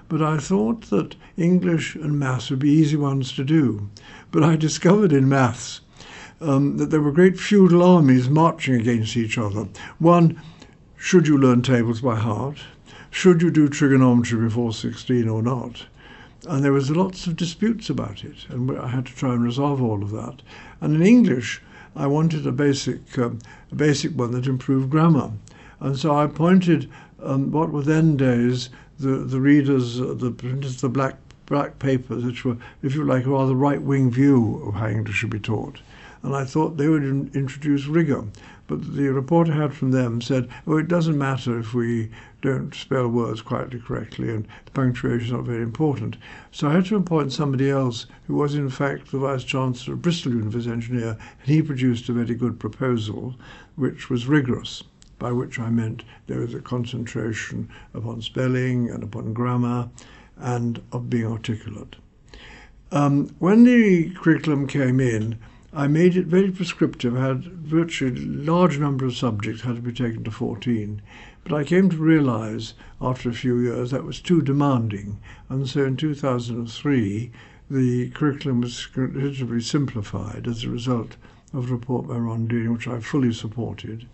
[0.09, 3.91] But I thought that English and maths would be easy ones to do.
[4.31, 5.81] But I discovered in maths
[6.41, 9.69] um, that there were great feudal armies marching against each other.
[9.99, 10.41] One,
[10.97, 12.59] should you learn tables by heart?
[13.11, 15.87] Should you do trigonometry before 16 or not?
[16.49, 19.83] And there was lots of disputes about it, and I had to try and resolve
[19.83, 20.43] all of that.
[20.81, 21.61] And in English,
[21.97, 23.41] I wanted a basic, um,
[23.73, 25.33] a basic one that improved grammar.
[25.81, 26.89] And so I appointed
[27.23, 32.25] um, what were then days the, the readers, uh, the printers, the black, black papers,
[32.25, 35.39] which were, if you like, a rather right wing view of how English should be
[35.39, 35.81] taught.
[36.23, 38.25] And I thought they would in, introduce rigour.
[38.67, 42.11] But the report I had from them said, oh, it doesn't matter if we
[42.43, 46.17] don't spell words quite correctly and the punctuation is not very important.
[46.51, 50.03] So I had to appoint somebody else who was in fact the Vice Chancellor of
[50.03, 53.37] Bristol University Engineer and he produced a very good proposal
[53.77, 54.83] which was rigorous
[55.19, 59.91] by which I meant there was a concentration upon spelling and upon grammar
[60.37, 61.97] and of being articulate.
[62.91, 65.39] Um, when the curriculum came in,
[65.73, 67.17] I made it very prescriptive.
[67.17, 71.03] I had virtually a large number of subjects had to be taken to 14.
[71.45, 75.19] But I came to realize after a few years that was too demanding.
[75.49, 77.31] And so in 2003,
[77.71, 81.17] the curriculum was considerably simplified as a result
[81.53, 84.07] of a report by Ron Dearing, which I fully supported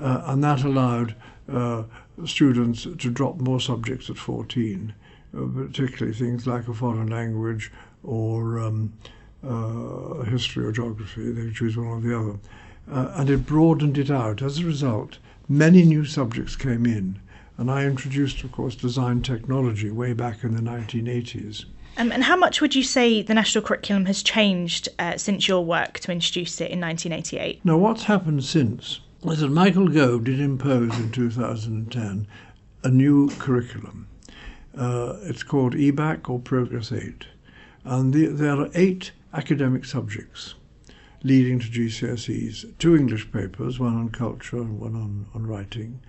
[0.00, 1.14] and that allowed
[1.52, 1.84] uh,
[2.24, 4.94] students to drop more subjects at 14,
[5.36, 8.92] uh, particularly things like a foreign language or um,
[9.46, 11.32] uh, history or geography.
[11.32, 12.38] They choose one or the other.
[12.90, 14.42] Uh, and it broadened it out.
[14.42, 17.20] As a result, many new subjects came in.
[17.56, 21.66] And I introduced, of course, design technology way back in the 1980s.
[21.98, 25.64] Um, and how much would you say the national curriculum has changed uh, since your
[25.64, 27.64] work to introduce it in 1988?
[27.64, 32.26] Now, what's happened since was that Michael Gove did impose in 2010
[32.82, 34.08] a new curriculum.
[34.74, 37.26] Uh, it's called EBacc or Progress 8.
[37.84, 40.54] And the, there are eight academic subjects
[41.22, 46.00] leading to GCSEs, two English papers, one on culture and one on, on writing,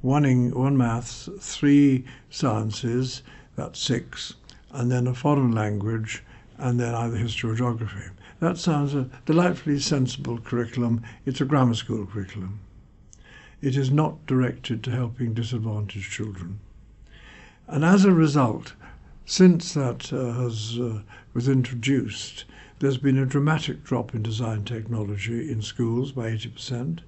[0.00, 3.22] one, in, one maths, three sciences,
[3.54, 4.34] that's six,
[4.72, 6.24] and then a foreign language,
[6.58, 8.10] and then either history or geography.
[8.38, 11.02] That sounds a delightfully sensible curriculum.
[11.24, 12.60] It's a grammar school curriculum.
[13.62, 16.60] It is not directed to helping disadvantaged children.
[17.66, 18.74] And as a result,
[19.24, 21.00] since that uh, has, uh,
[21.32, 22.44] was introduced,
[22.78, 27.00] there's been a dramatic drop in design technology in schools by 80%.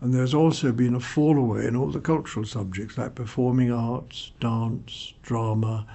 [0.00, 4.32] And there's also been a fall away in all the cultural subjects like performing arts,
[4.40, 5.86] dance, drama,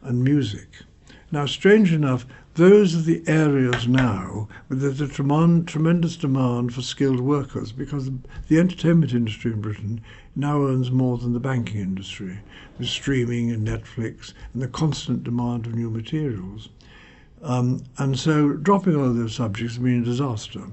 [0.00, 0.68] and music.
[1.32, 2.24] Now, strange enough,
[2.58, 8.10] those are the areas now where there's a tremendous demand for skilled workers because
[8.48, 10.00] the entertainment industry in Britain
[10.34, 12.40] now earns more than the banking industry
[12.76, 16.68] with streaming and Netflix and the constant demand of new materials.
[17.42, 20.64] Um, and so dropping all of those subjects has been a disaster,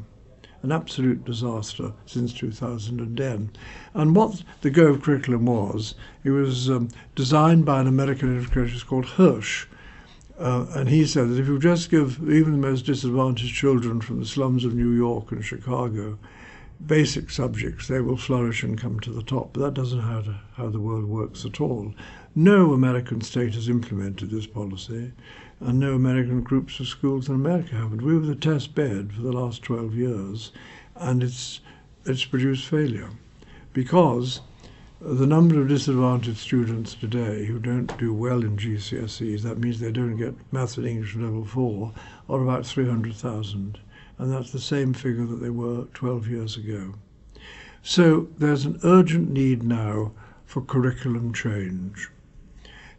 [0.64, 3.52] an absolute disaster since 2010.
[3.94, 5.94] And what the Gove curriculum was,
[6.24, 9.68] it was um, designed by an American educator called Hirsch,
[10.40, 14.20] uh, and he said that if you just give even the most disadvantaged children from
[14.20, 16.18] the slums of New York and Chicago
[16.86, 19.54] basic subjects, they will flourish and come to the top.
[19.54, 21.94] But that doesn't how, to, how the world works at all.
[22.36, 25.14] No American state has implemented this policy,
[25.62, 28.02] and no American groups of schools in America haven't.
[28.02, 30.52] We were the test bed for the last 12 years,
[30.96, 31.62] and it's,
[32.06, 33.10] it's produced failure
[33.74, 34.42] because
[35.02, 39.92] the number of disadvantaged students today who don't do well in GCSEs, that means they
[39.92, 41.94] don't get maths and English level 4,
[42.30, 43.78] are about 300,000.
[44.18, 46.94] And that's the same figure that they were 12 years ago.
[47.84, 50.14] So there's an urgent need now
[50.46, 52.10] for curriculum change.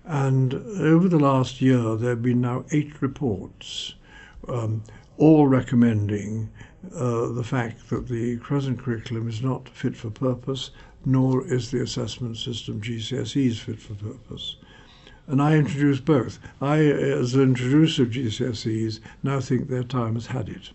[0.05, 3.95] And over the last year, there have been now eight reports,
[4.49, 4.85] um,
[5.17, 6.51] all recommending
[6.95, 10.71] uh, the fact that the present curriculum is not fit for purpose,
[11.07, 14.57] nor is the assessment system GCSEs fit for purpose.
[15.29, 16.39] And I introduced both.
[16.61, 20.71] I, as an introducer of GCSEs, now think their time has had it.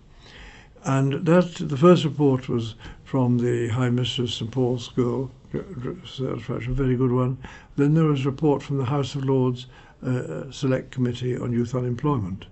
[0.84, 6.96] And that the first report was from the High Mistress St Paul's School, a very
[6.96, 7.38] good one.
[7.76, 9.68] Then there was a report from the House of Lords
[10.02, 12.46] uh, Select Committee on Youth Unemployment.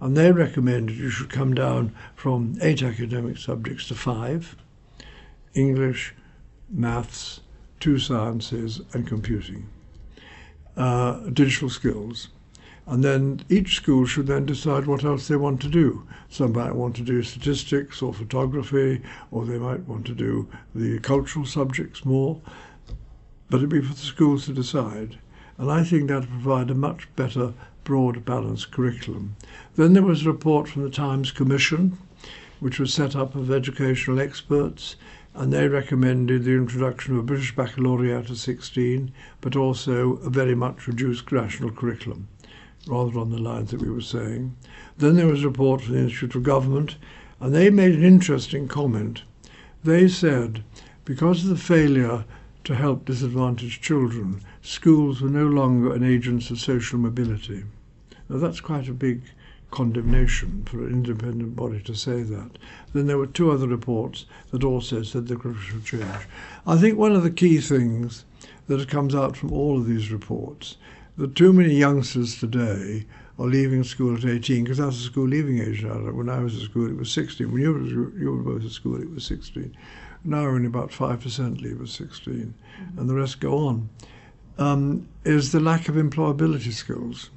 [0.00, 4.56] And they recommended you should come down from eight academic subjects to five
[5.54, 6.14] English,
[6.70, 7.40] maths,
[7.80, 9.68] two sciences, and computing
[10.76, 12.28] uh, digital skills.
[12.86, 16.06] And then each school should then decide what else they want to do.
[16.28, 19.00] Some might want to do statistics or photography,
[19.30, 22.40] or they might want to do the cultural subjects more.
[23.48, 25.18] But it'd be for the schools to decide.
[25.56, 27.54] And I think that would provide a much better,
[27.84, 29.36] broad, balanced curriculum.
[29.76, 31.96] Then there was a report from the Times Commission,
[32.60, 34.96] which was set up of educational experts,
[35.34, 40.54] and they recommended the introduction of a British baccalaureate at 16, but also a very
[40.54, 42.28] much reduced national curriculum,
[42.86, 44.56] rather on the lines that we were saying.
[44.96, 46.96] Then there was a report from the Institute of Government,
[47.40, 49.22] and they made an interesting comment.
[49.82, 50.62] They said,
[51.04, 52.24] because of the failure
[52.62, 57.64] to help disadvantaged children, schools were no longer an agent of social mobility.
[58.28, 59.22] Now that's quite a big
[59.74, 62.50] condemnation for an independent body to say that.
[62.92, 66.28] Then there were two other reports that also said the should change.
[66.64, 68.24] I think one of the key things
[68.68, 70.76] that comes out from all of these reports
[71.16, 73.04] that too many youngsters today
[73.36, 75.98] are leaving school at 18 because that's the school leaving age now.
[76.12, 77.50] When I was at school, it was 16.
[77.50, 79.76] When you were, you were both at school, it was 16.
[80.22, 82.98] Now only about 5% leave at 16, mm-hmm.
[82.98, 83.88] and the rest go on.
[84.56, 87.30] Um, is the lack of employability skills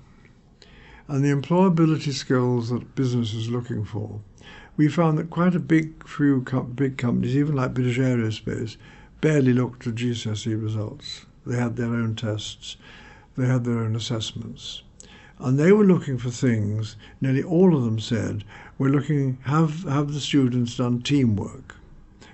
[1.07, 4.19] and the employability skills that business is looking for,
[4.75, 8.77] we found that quite a big few com- big companies, even like British Aerospace,
[9.21, 11.25] barely looked at GCSE results.
[11.45, 12.77] They had their own tests,
[13.35, 14.83] they had their own assessments.
[15.39, 18.43] And they were looking for things, nearly all of them said,
[18.77, 21.75] we're looking, have, have the students done teamwork?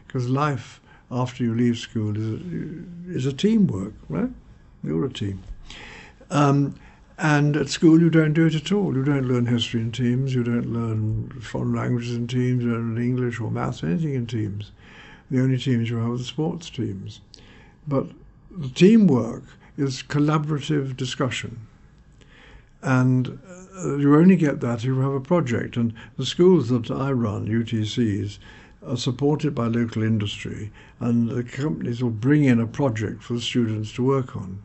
[0.08, 4.30] Because life after you leave school is a, is a teamwork, right?
[4.84, 5.44] You're a team.
[6.30, 6.76] Um,
[7.24, 8.94] and at school, you don't do it at all.
[8.94, 10.36] You don't learn history in teams.
[10.36, 12.66] You don't learn foreign languages in teams.
[12.66, 14.74] You don't learn English or maths, or anything in teams.
[15.32, 17.22] The only teams you have are the sports teams.
[17.88, 18.08] But
[18.52, 19.44] the teamwork
[19.78, 21.66] is collaborative discussion.
[22.82, 23.40] And
[23.78, 25.78] uh, you only get that if you have a project.
[25.78, 28.38] And the schools that I run, UTCs,
[28.86, 33.40] are supported by local industry, and the companies will bring in a project for the
[33.40, 34.62] students to work on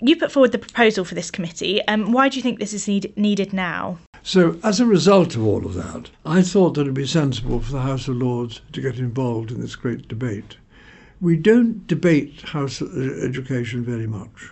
[0.00, 1.86] you put forward the proposal for this committee.
[1.86, 3.98] Um, why do you think this is need- needed now?
[4.22, 7.60] So, as a result of all of that, I thought that it would be sensible
[7.60, 10.56] for the House of Lords to get involved in this great debate.
[11.20, 14.50] We don't debate House education very much.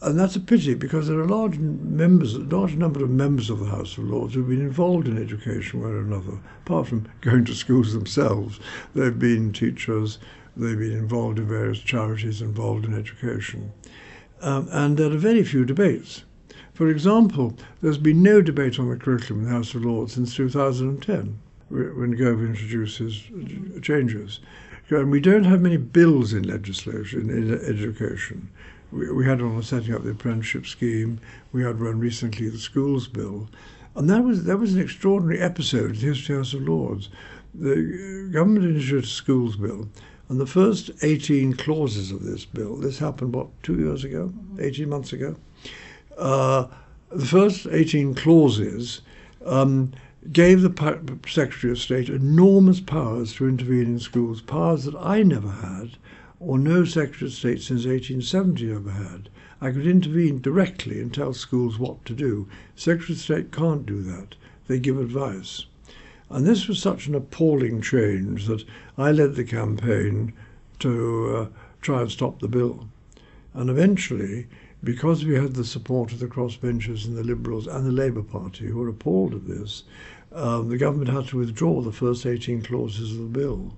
[0.00, 3.58] And that's a pity because there are large members, a large number of members of
[3.58, 6.38] the House of Lords who've been involved in education one or another.
[6.64, 8.60] Apart from going to schools themselves,
[8.94, 10.18] they've been teachers,
[10.56, 13.72] they've been involved in various charities involved in education
[14.40, 16.24] um, and there are very few debates.
[16.72, 20.36] For example, there's been no debate on the curriculum in the House of Lords since
[20.36, 21.38] 2010,
[21.70, 23.02] when Gove introduced
[23.82, 24.40] changes.
[24.90, 28.48] And we don't have many bills in legislation, in education.
[28.92, 31.20] We, we had one on setting up the apprenticeship scheme.
[31.52, 33.48] We had one recently, the schools bill.
[33.96, 36.68] And that was, that was an extraordinary episode in the history of the House of
[36.68, 37.08] Lords.
[37.54, 39.88] The government introduced a schools bill,
[40.28, 44.88] and the first 18 clauses of this bill, this happened, what, two years ago, 18
[44.88, 45.36] months ago?
[46.16, 46.66] Uh,
[47.10, 49.00] the first 18 clauses
[49.46, 49.92] um,
[50.30, 55.48] gave the Secretary of State enormous powers to intervene in schools, powers that I never
[55.48, 55.96] had,
[56.40, 59.30] or no Secretary of State since 1870 ever had.
[59.60, 62.46] I could intervene directly and tell schools what to do.
[62.76, 64.36] Secretary of State can't do that.
[64.66, 65.64] They give advice.
[66.30, 68.64] And this was such an appalling change that
[68.98, 70.34] I led the campaign
[70.80, 71.46] to uh,
[71.80, 72.86] try and stop the bill.
[73.54, 74.46] And eventually,
[74.84, 78.66] because we had the support of the crossbenchers and the Liberals and the Labour Party,
[78.66, 79.84] who were appalled at this,
[80.32, 83.72] um, the government had to withdraw the first 18 clauses of the bill.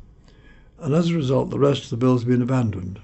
[0.81, 2.99] And as a result, the rest of the bill has been abandoned,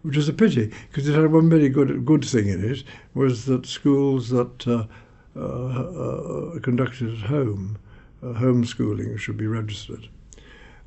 [0.00, 3.44] which is a pity, because it had one very good, good thing in it, was
[3.44, 4.86] that schools that uh,
[5.36, 7.78] uh, uh conducted at home
[8.22, 10.08] homeschooling should be registered.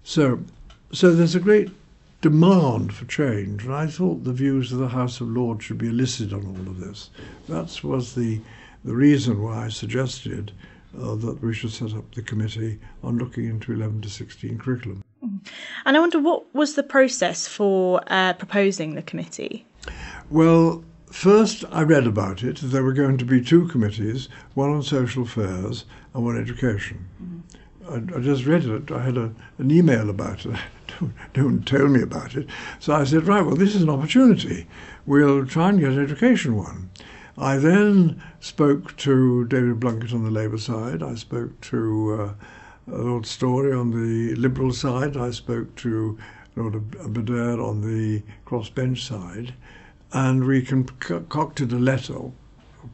[0.03, 0.39] So,
[0.91, 1.69] so there's a great
[2.21, 5.89] demand for change, and I thought the views of the House of Lords should be
[5.89, 7.09] elicited on all of this.
[7.47, 8.39] That was the,
[8.83, 10.51] the reason why I suggested
[10.99, 15.03] uh, that we should set up the committee on looking into 11 to 16 curriculum.
[15.85, 19.65] And I wonder what was the process for uh, proposing the committee?
[20.29, 22.57] Well, first I read about it.
[22.61, 27.05] There were going to be two committees, one on social affairs and one on education.
[27.21, 28.15] Mm-hmm.
[28.15, 28.91] I, I, just read it.
[28.91, 30.55] I had a, an email about it.
[30.99, 32.47] don't, don't tell me about it.
[32.79, 34.67] So I said, right, well, this is an opportunity.
[35.05, 36.89] We'll try and get an education one.
[37.37, 41.03] I then spoke to David Blunkett on the Labour side.
[41.03, 42.33] I spoke to uh,
[42.87, 45.17] Lord Storey on the Liberal side.
[45.17, 46.17] I spoke to
[46.55, 49.53] Lord Aberdare on the crossbench side.
[50.15, 52.31] And we concocted a letter,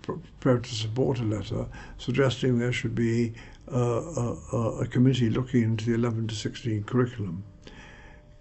[0.01, 1.67] prepared to support a letter,
[1.99, 3.33] suggesting there should be
[3.71, 7.43] uh, a, a, committee looking into the 11 to 16 curriculum.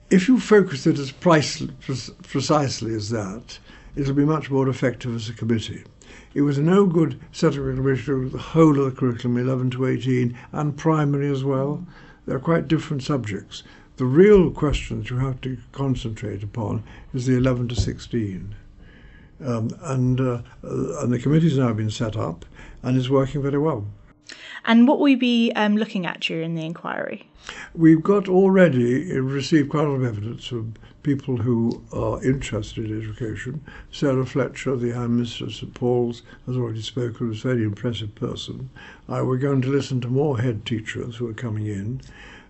[0.09, 1.63] If you focus it as price,
[2.23, 3.59] precisely as that,
[3.97, 5.85] it'll be much more effective as a committee.
[6.33, 9.89] It was no good setting a committee to the whole of the curriculum, 11 to
[9.89, 11.87] 18, and primary as well.
[12.25, 13.63] They're quite different subjects.
[13.99, 18.55] The real questions you have to concentrate upon is the 11 to 16.
[19.45, 22.45] Um, and, uh, and the committee's now been set up
[22.83, 23.87] and is working very well.
[24.65, 27.29] And what will we be um, looking at during the inquiry?
[27.75, 33.03] We've got already received quite a lot of evidence from people who are interested in
[33.03, 33.65] education.
[33.91, 38.15] Sarah Fletcher, the Anne Mistress of St Paul's, has already spoken, was a very impressive
[38.15, 38.69] person.
[39.09, 42.03] Uh, we're going to listen to more head teachers who are coming in.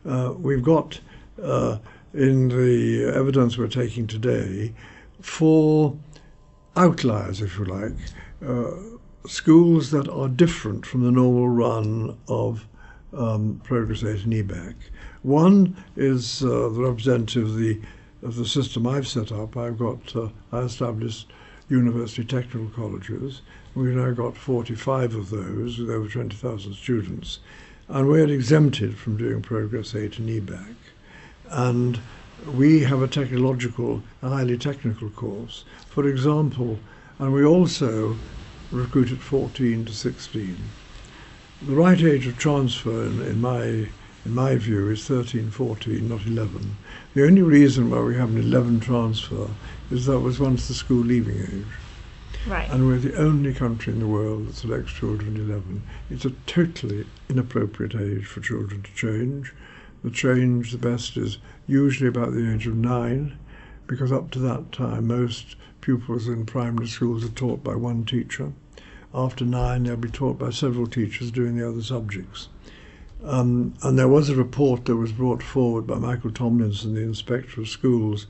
[0.04, 1.00] Uh, we've got
[1.40, 1.78] uh,
[2.12, 4.74] in the evidence we're taking today
[5.20, 5.96] four
[6.76, 7.92] outliers, if you like,
[8.46, 8.70] uh,
[9.26, 12.66] schools that are different from the normal run of
[13.12, 14.74] um, Progress 8 and EBacc.
[15.22, 17.80] One is uh, the representative of the,
[18.22, 19.56] of the system I've set up.
[19.56, 21.32] I've got, uh, I established
[21.68, 23.42] university technical colleges.
[23.74, 27.40] We've now got 45 of those with over 20,000 students.
[27.88, 30.74] And we're exempted from doing Progress 8 and EBacc.
[31.50, 32.00] And
[32.46, 35.64] we have a technological, a highly technical course.
[35.88, 36.78] For example,
[37.18, 38.16] and we also
[38.70, 40.56] recruit at 14 to 16.
[41.62, 43.88] The right age of transfer, in, in my
[44.26, 46.76] in my view, is 13, 14, not 11.
[47.14, 49.48] The only reason why we have an 11 transfer
[49.90, 51.66] is that was once the school leaving age.
[52.46, 52.70] Right.
[52.70, 55.82] And we're the only country in the world that selects children 11.
[56.10, 59.52] It's a totally inappropriate age for children to change.
[60.02, 61.38] The change, the best, is
[61.70, 63.38] usually about the age of nine,
[63.86, 68.52] because up to that time, most pupils in primary schools are taught by one teacher.
[69.14, 72.48] After nine, they'll be taught by several teachers doing the other subjects.
[73.24, 77.60] Um, and there was a report that was brought forward by Michael Tomlinson, the Inspector
[77.60, 78.26] of Schools,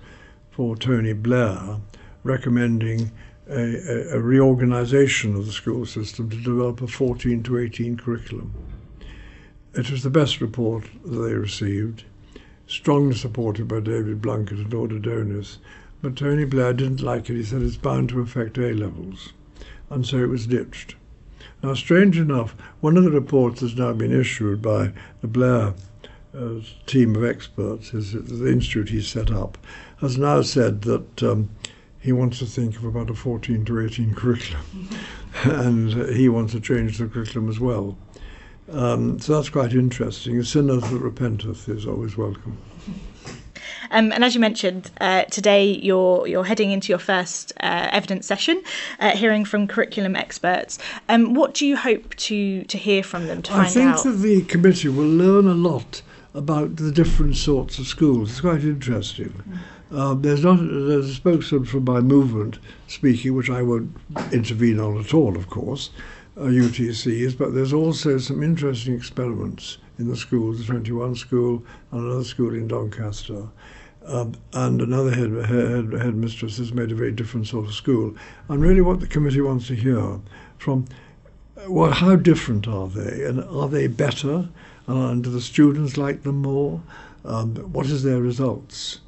[0.51, 1.77] for Tony Blair,
[2.25, 3.13] recommending
[3.49, 8.53] a, a, a reorganisation of the school system to develop a 14 to 18 curriculum.
[9.75, 12.05] It was the best report that they received,
[12.71, 15.59] strongly supported by David Blunkett and Lord Adonis,
[16.01, 17.35] but Tony Blair didn't like it.
[17.35, 19.33] He said it's bound to affect A levels,
[19.91, 20.95] and so it was ditched.
[21.65, 25.75] Now, strange enough, one of the reports has now been issued by the Blair
[26.33, 29.59] uh, team of experts, his, the institute he set up,
[29.99, 31.51] has now said that um,
[31.99, 34.89] he wants to think of about a 14 to 18 curriculum,
[35.43, 37.99] and he wants to change the curriculum as well.
[38.73, 40.39] Um, so that's quite interesting.
[40.39, 42.57] A sinner that repenteth is always welcome.
[43.93, 48.25] Um, and as you mentioned, uh, today you're you're heading into your first uh, evidence
[48.25, 48.63] session,
[49.01, 50.79] uh, hearing from curriculum experts.
[51.09, 53.69] Um, what do you hope to to hear from them to find out?
[53.69, 56.03] I think that the committee will learn a lot
[56.35, 58.31] about the different sorts of schools.
[58.31, 59.43] It's quite interesting.
[59.91, 59.99] Mm.
[59.99, 63.97] Um, there's not there's a spokesman from my movement speaking, which I won't
[64.31, 65.91] intervene on at all, of course
[66.37, 72.25] UTCs, but there's also some interesting experiments in the schools, the 21 school and another
[72.25, 73.47] school in Doncaster.
[74.07, 78.15] Um, and another head, head, head mistress has made a very different sort of school.
[78.49, 80.21] And really, what the committee wants to hear
[80.59, 80.87] from
[81.69, 84.49] well, how different are they, and are they better?
[84.87, 86.81] And do the students like them more?
[87.25, 89.01] Um, what is their results?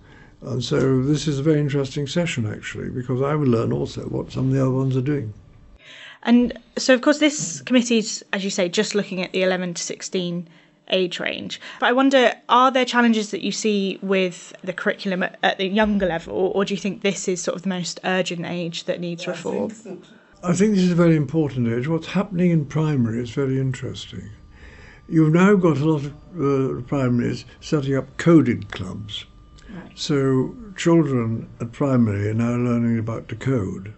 [0.42, 4.32] And so this is a very interesting session actually, because I will learn also what
[4.32, 5.32] some of the other ones are doing.
[6.24, 9.74] And so, of course, this committee is, as you say, just looking at the 11
[9.74, 10.48] to 16
[10.90, 11.60] age range.
[11.80, 15.66] But I wonder, are there challenges that you see with the curriculum at, at the
[15.66, 19.00] younger level, or do you think this is sort of the most urgent age that
[19.00, 19.70] needs reform?
[19.70, 20.04] I think,
[20.44, 21.88] I think this is a very important age.
[21.88, 24.30] What's happening in primary is very interesting.
[25.08, 29.24] You've now got a lot of uh, primaries setting up coded clubs.
[29.68, 29.98] Right.
[29.98, 33.94] So children at primary are now learning about to code,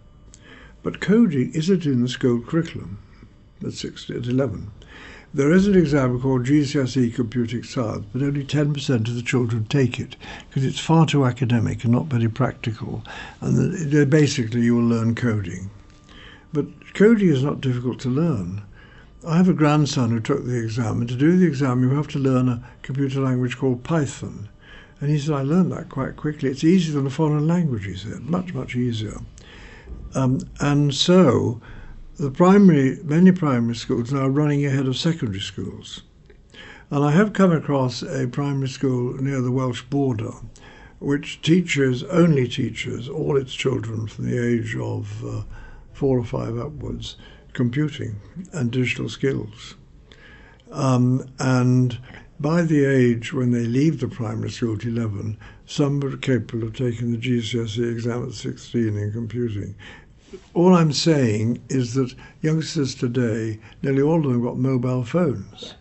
[0.85, 2.99] but coding isn't in the school curriculum
[3.67, 4.71] at, six, at 11.
[5.33, 9.99] There is an exam called GCSE Computing Science, but only 10% of the children take
[9.99, 10.15] it
[10.49, 13.03] because it's far too academic and not very practical.
[13.41, 15.71] And basically, you will learn coding.
[16.53, 18.63] But coding is not difficult to learn.
[19.27, 22.09] I have a grandson who took the exam, and to do the exam, you have
[22.09, 24.51] to learn a computer language called Python.
[25.01, 26.51] And he said, I learned that quite quickly.
[26.51, 27.97] It's easier than a foreign language, he eh?
[27.97, 29.19] said, much, much easier.
[30.15, 31.61] Um, and so
[32.17, 36.03] the primary, many primary schools are now running ahead of secondary schools.
[36.91, 40.33] And I have come across a primary school near the Welsh border,
[41.01, 45.43] which teaches, only teaches, all its children from the age of uh,
[45.93, 47.17] four or five upwards,
[47.53, 48.21] computing
[48.53, 49.75] and digital skills.
[50.71, 51.99] Um, and
[52.45, 56.77] by the age when they leave the primary school at 11, some are capable of
[56.77, 59.75] taking the GCSE exam at 16 in computing
[60.53, 65.75] all I'm saying is that youngsters today, nearly all of them have got mobile phones,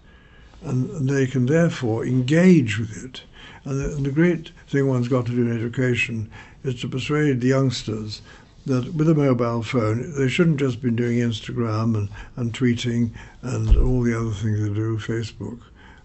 [0.61, 3.23] and they can therefore engage with it.
[3.65, 6.29] And the, and the great thing one's got to do in education
[6.63, 8.21] is to persuade the youngsters
[8.65, 13.11] that with a mobile phone, they shouldn't just be doing Instagram and, and tweeting
[13.41, 15.59] and all the other things they do, Facebook.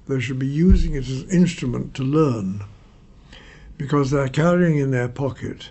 [0.08, 2.64] They should be using it as an instrument to learn
[3.76, 5.70] because they're carrying in their pocket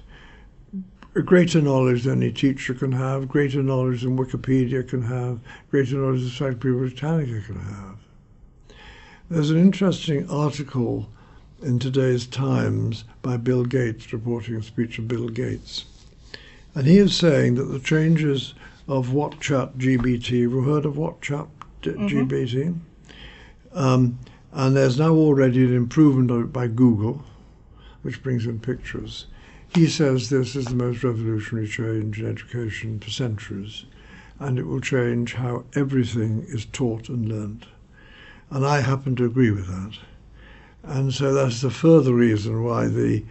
[1.15, 5.39] a greater knowledge than any teacher can have, greater knowledge than Wikipedia can have,
[5.71, 7.97] greater knowledge than Encyclopedia Britannica can have.
[9.29, 11.09] There's an interesting article
[11.63, 15.85] in today's Times by Bill Gates, reporting a speech of Bill Gates.
[16.75, 18.53] And he is saying that the changes
[18.87, 21.47] of WhatsApp GPT, have you heard of WhatsApp
[21.81, 22.07] mm-hmm.
[22.07, 22.79] GPT?
[23.77, 24.17] Um,
[24.53, 27.23] and there's now already an improvement by Google,
[28.01, 29.27] which brings in pictures.
[29.75, 33.85] He says this is the most revolutionary change in education for centuries,
[34.39, 37.67] and it will change how everything is taught and learnt.
[38.49, 39.93] And I happen to agree with that.
[40.81, 43.23] And so that's the further reason why the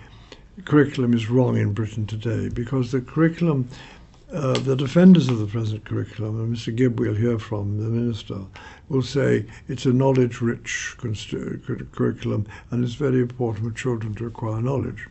[0.65, 3.69] curriculum is wrong in Britain today, because the curriculum,
[4.33, 6.75] uh, the defenders of the present curriculum, and Mr.
[6.75, 8.41] Gibb we'll hear from, the Minister,
[8.89, 14.61] will say it's a knowledge rich curriculum and it's very important for children to acquire
[14.61, 15.09] knowledge.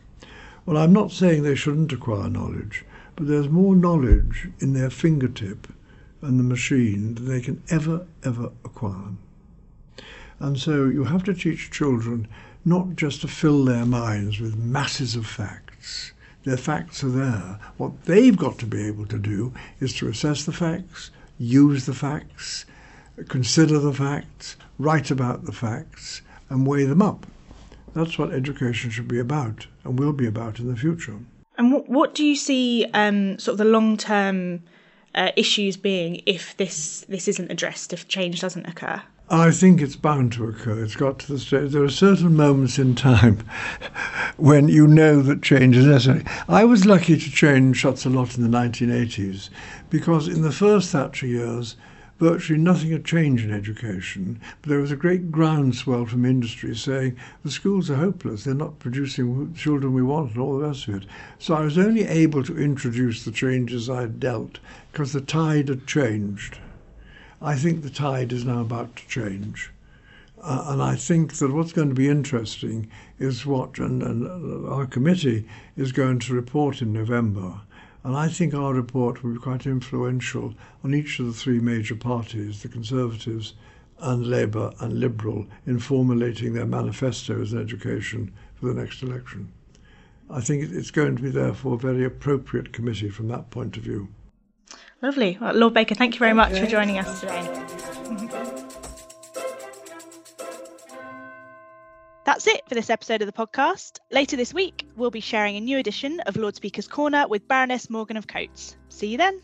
[0.66, 5.68] Well, I'm not saying they shouldn't acquire knowledge, but there's more knowledge in their fingertip
[6.20, 9.14] and the machine than they can ever, ever acquire.
[10.40, 12.28] And so you have to teach children
[12.64, 16.12] not just to fill their minds with masses of facts.
[16.46, 17.58] Their facts are there.
[17.76, 21.92] What they've got to be able to do is to assess the facts, use the
[21.92, 22.64] facts,
[23.28, 27.26] consider the facts, write about the facts, and weigh them up.
[27.94, 31.18] That's what education should be about and will be about in the future.
[31.58, 34.62] And what, what do you see um, sort of the long term
[35.16, 39.02] uh, issues being if this this isn't addressed, if change doesn't occur?
[39.28, 40.84] I think it's bound to occur.
[40.84, 41.72] It's got to the stage.
[41.72, 43.38] There are certain moments in time
[44.36, 46.24] when you know that change is necessary.
[46.48, 49.50] I was lucky to change shots a lot in the 1980s
[49.90, 51.74] because in the first Thatcher years,
[52.20, 57.16] virtually nothing had changed in education, but there was a great groundswell from industry saying
[57.42, 60.94] the schools are hopeless, they're not producing children we want, and all the rest of
[60.94, 61.04] it.
[61.40, 64.60] So I was only able to introduce the changes I dealt
[64.92, 66.58] because the tide had changed.
[67.40, 69.70] I think the tide is now about to change.
[70.42, 74.86] Uh, and I think that what's going to be interesting is what, and, and our
[74.86, 77.60] committee is going to report in November
[78.06, 81.96] and I think our report will be quite influential on each of the three major
[81.96, 83.54] parties, the Conservatives
[83.98, 89.50] and Labour and Liberal, in formulating their manifestos in education for the next election.
[90.30, 93.82] I think it's going to be, therefore, a very appropriate committee from that point of
[93.82, 94.06] view.
[95.02, 95.38] Lovely.
[95.40, 97.42] Well, Lord Baker, thank you very much for joining us today.
[102.24, 104.00] That's it for this episode of the podcast.
[104.10, 107.88] Later this week, we'll be sharing a new edition of Lord Speaker's Corner with Baroness
[107.88, 108.76] Morgan of Cotes.
[108.88, 109.40] See you then.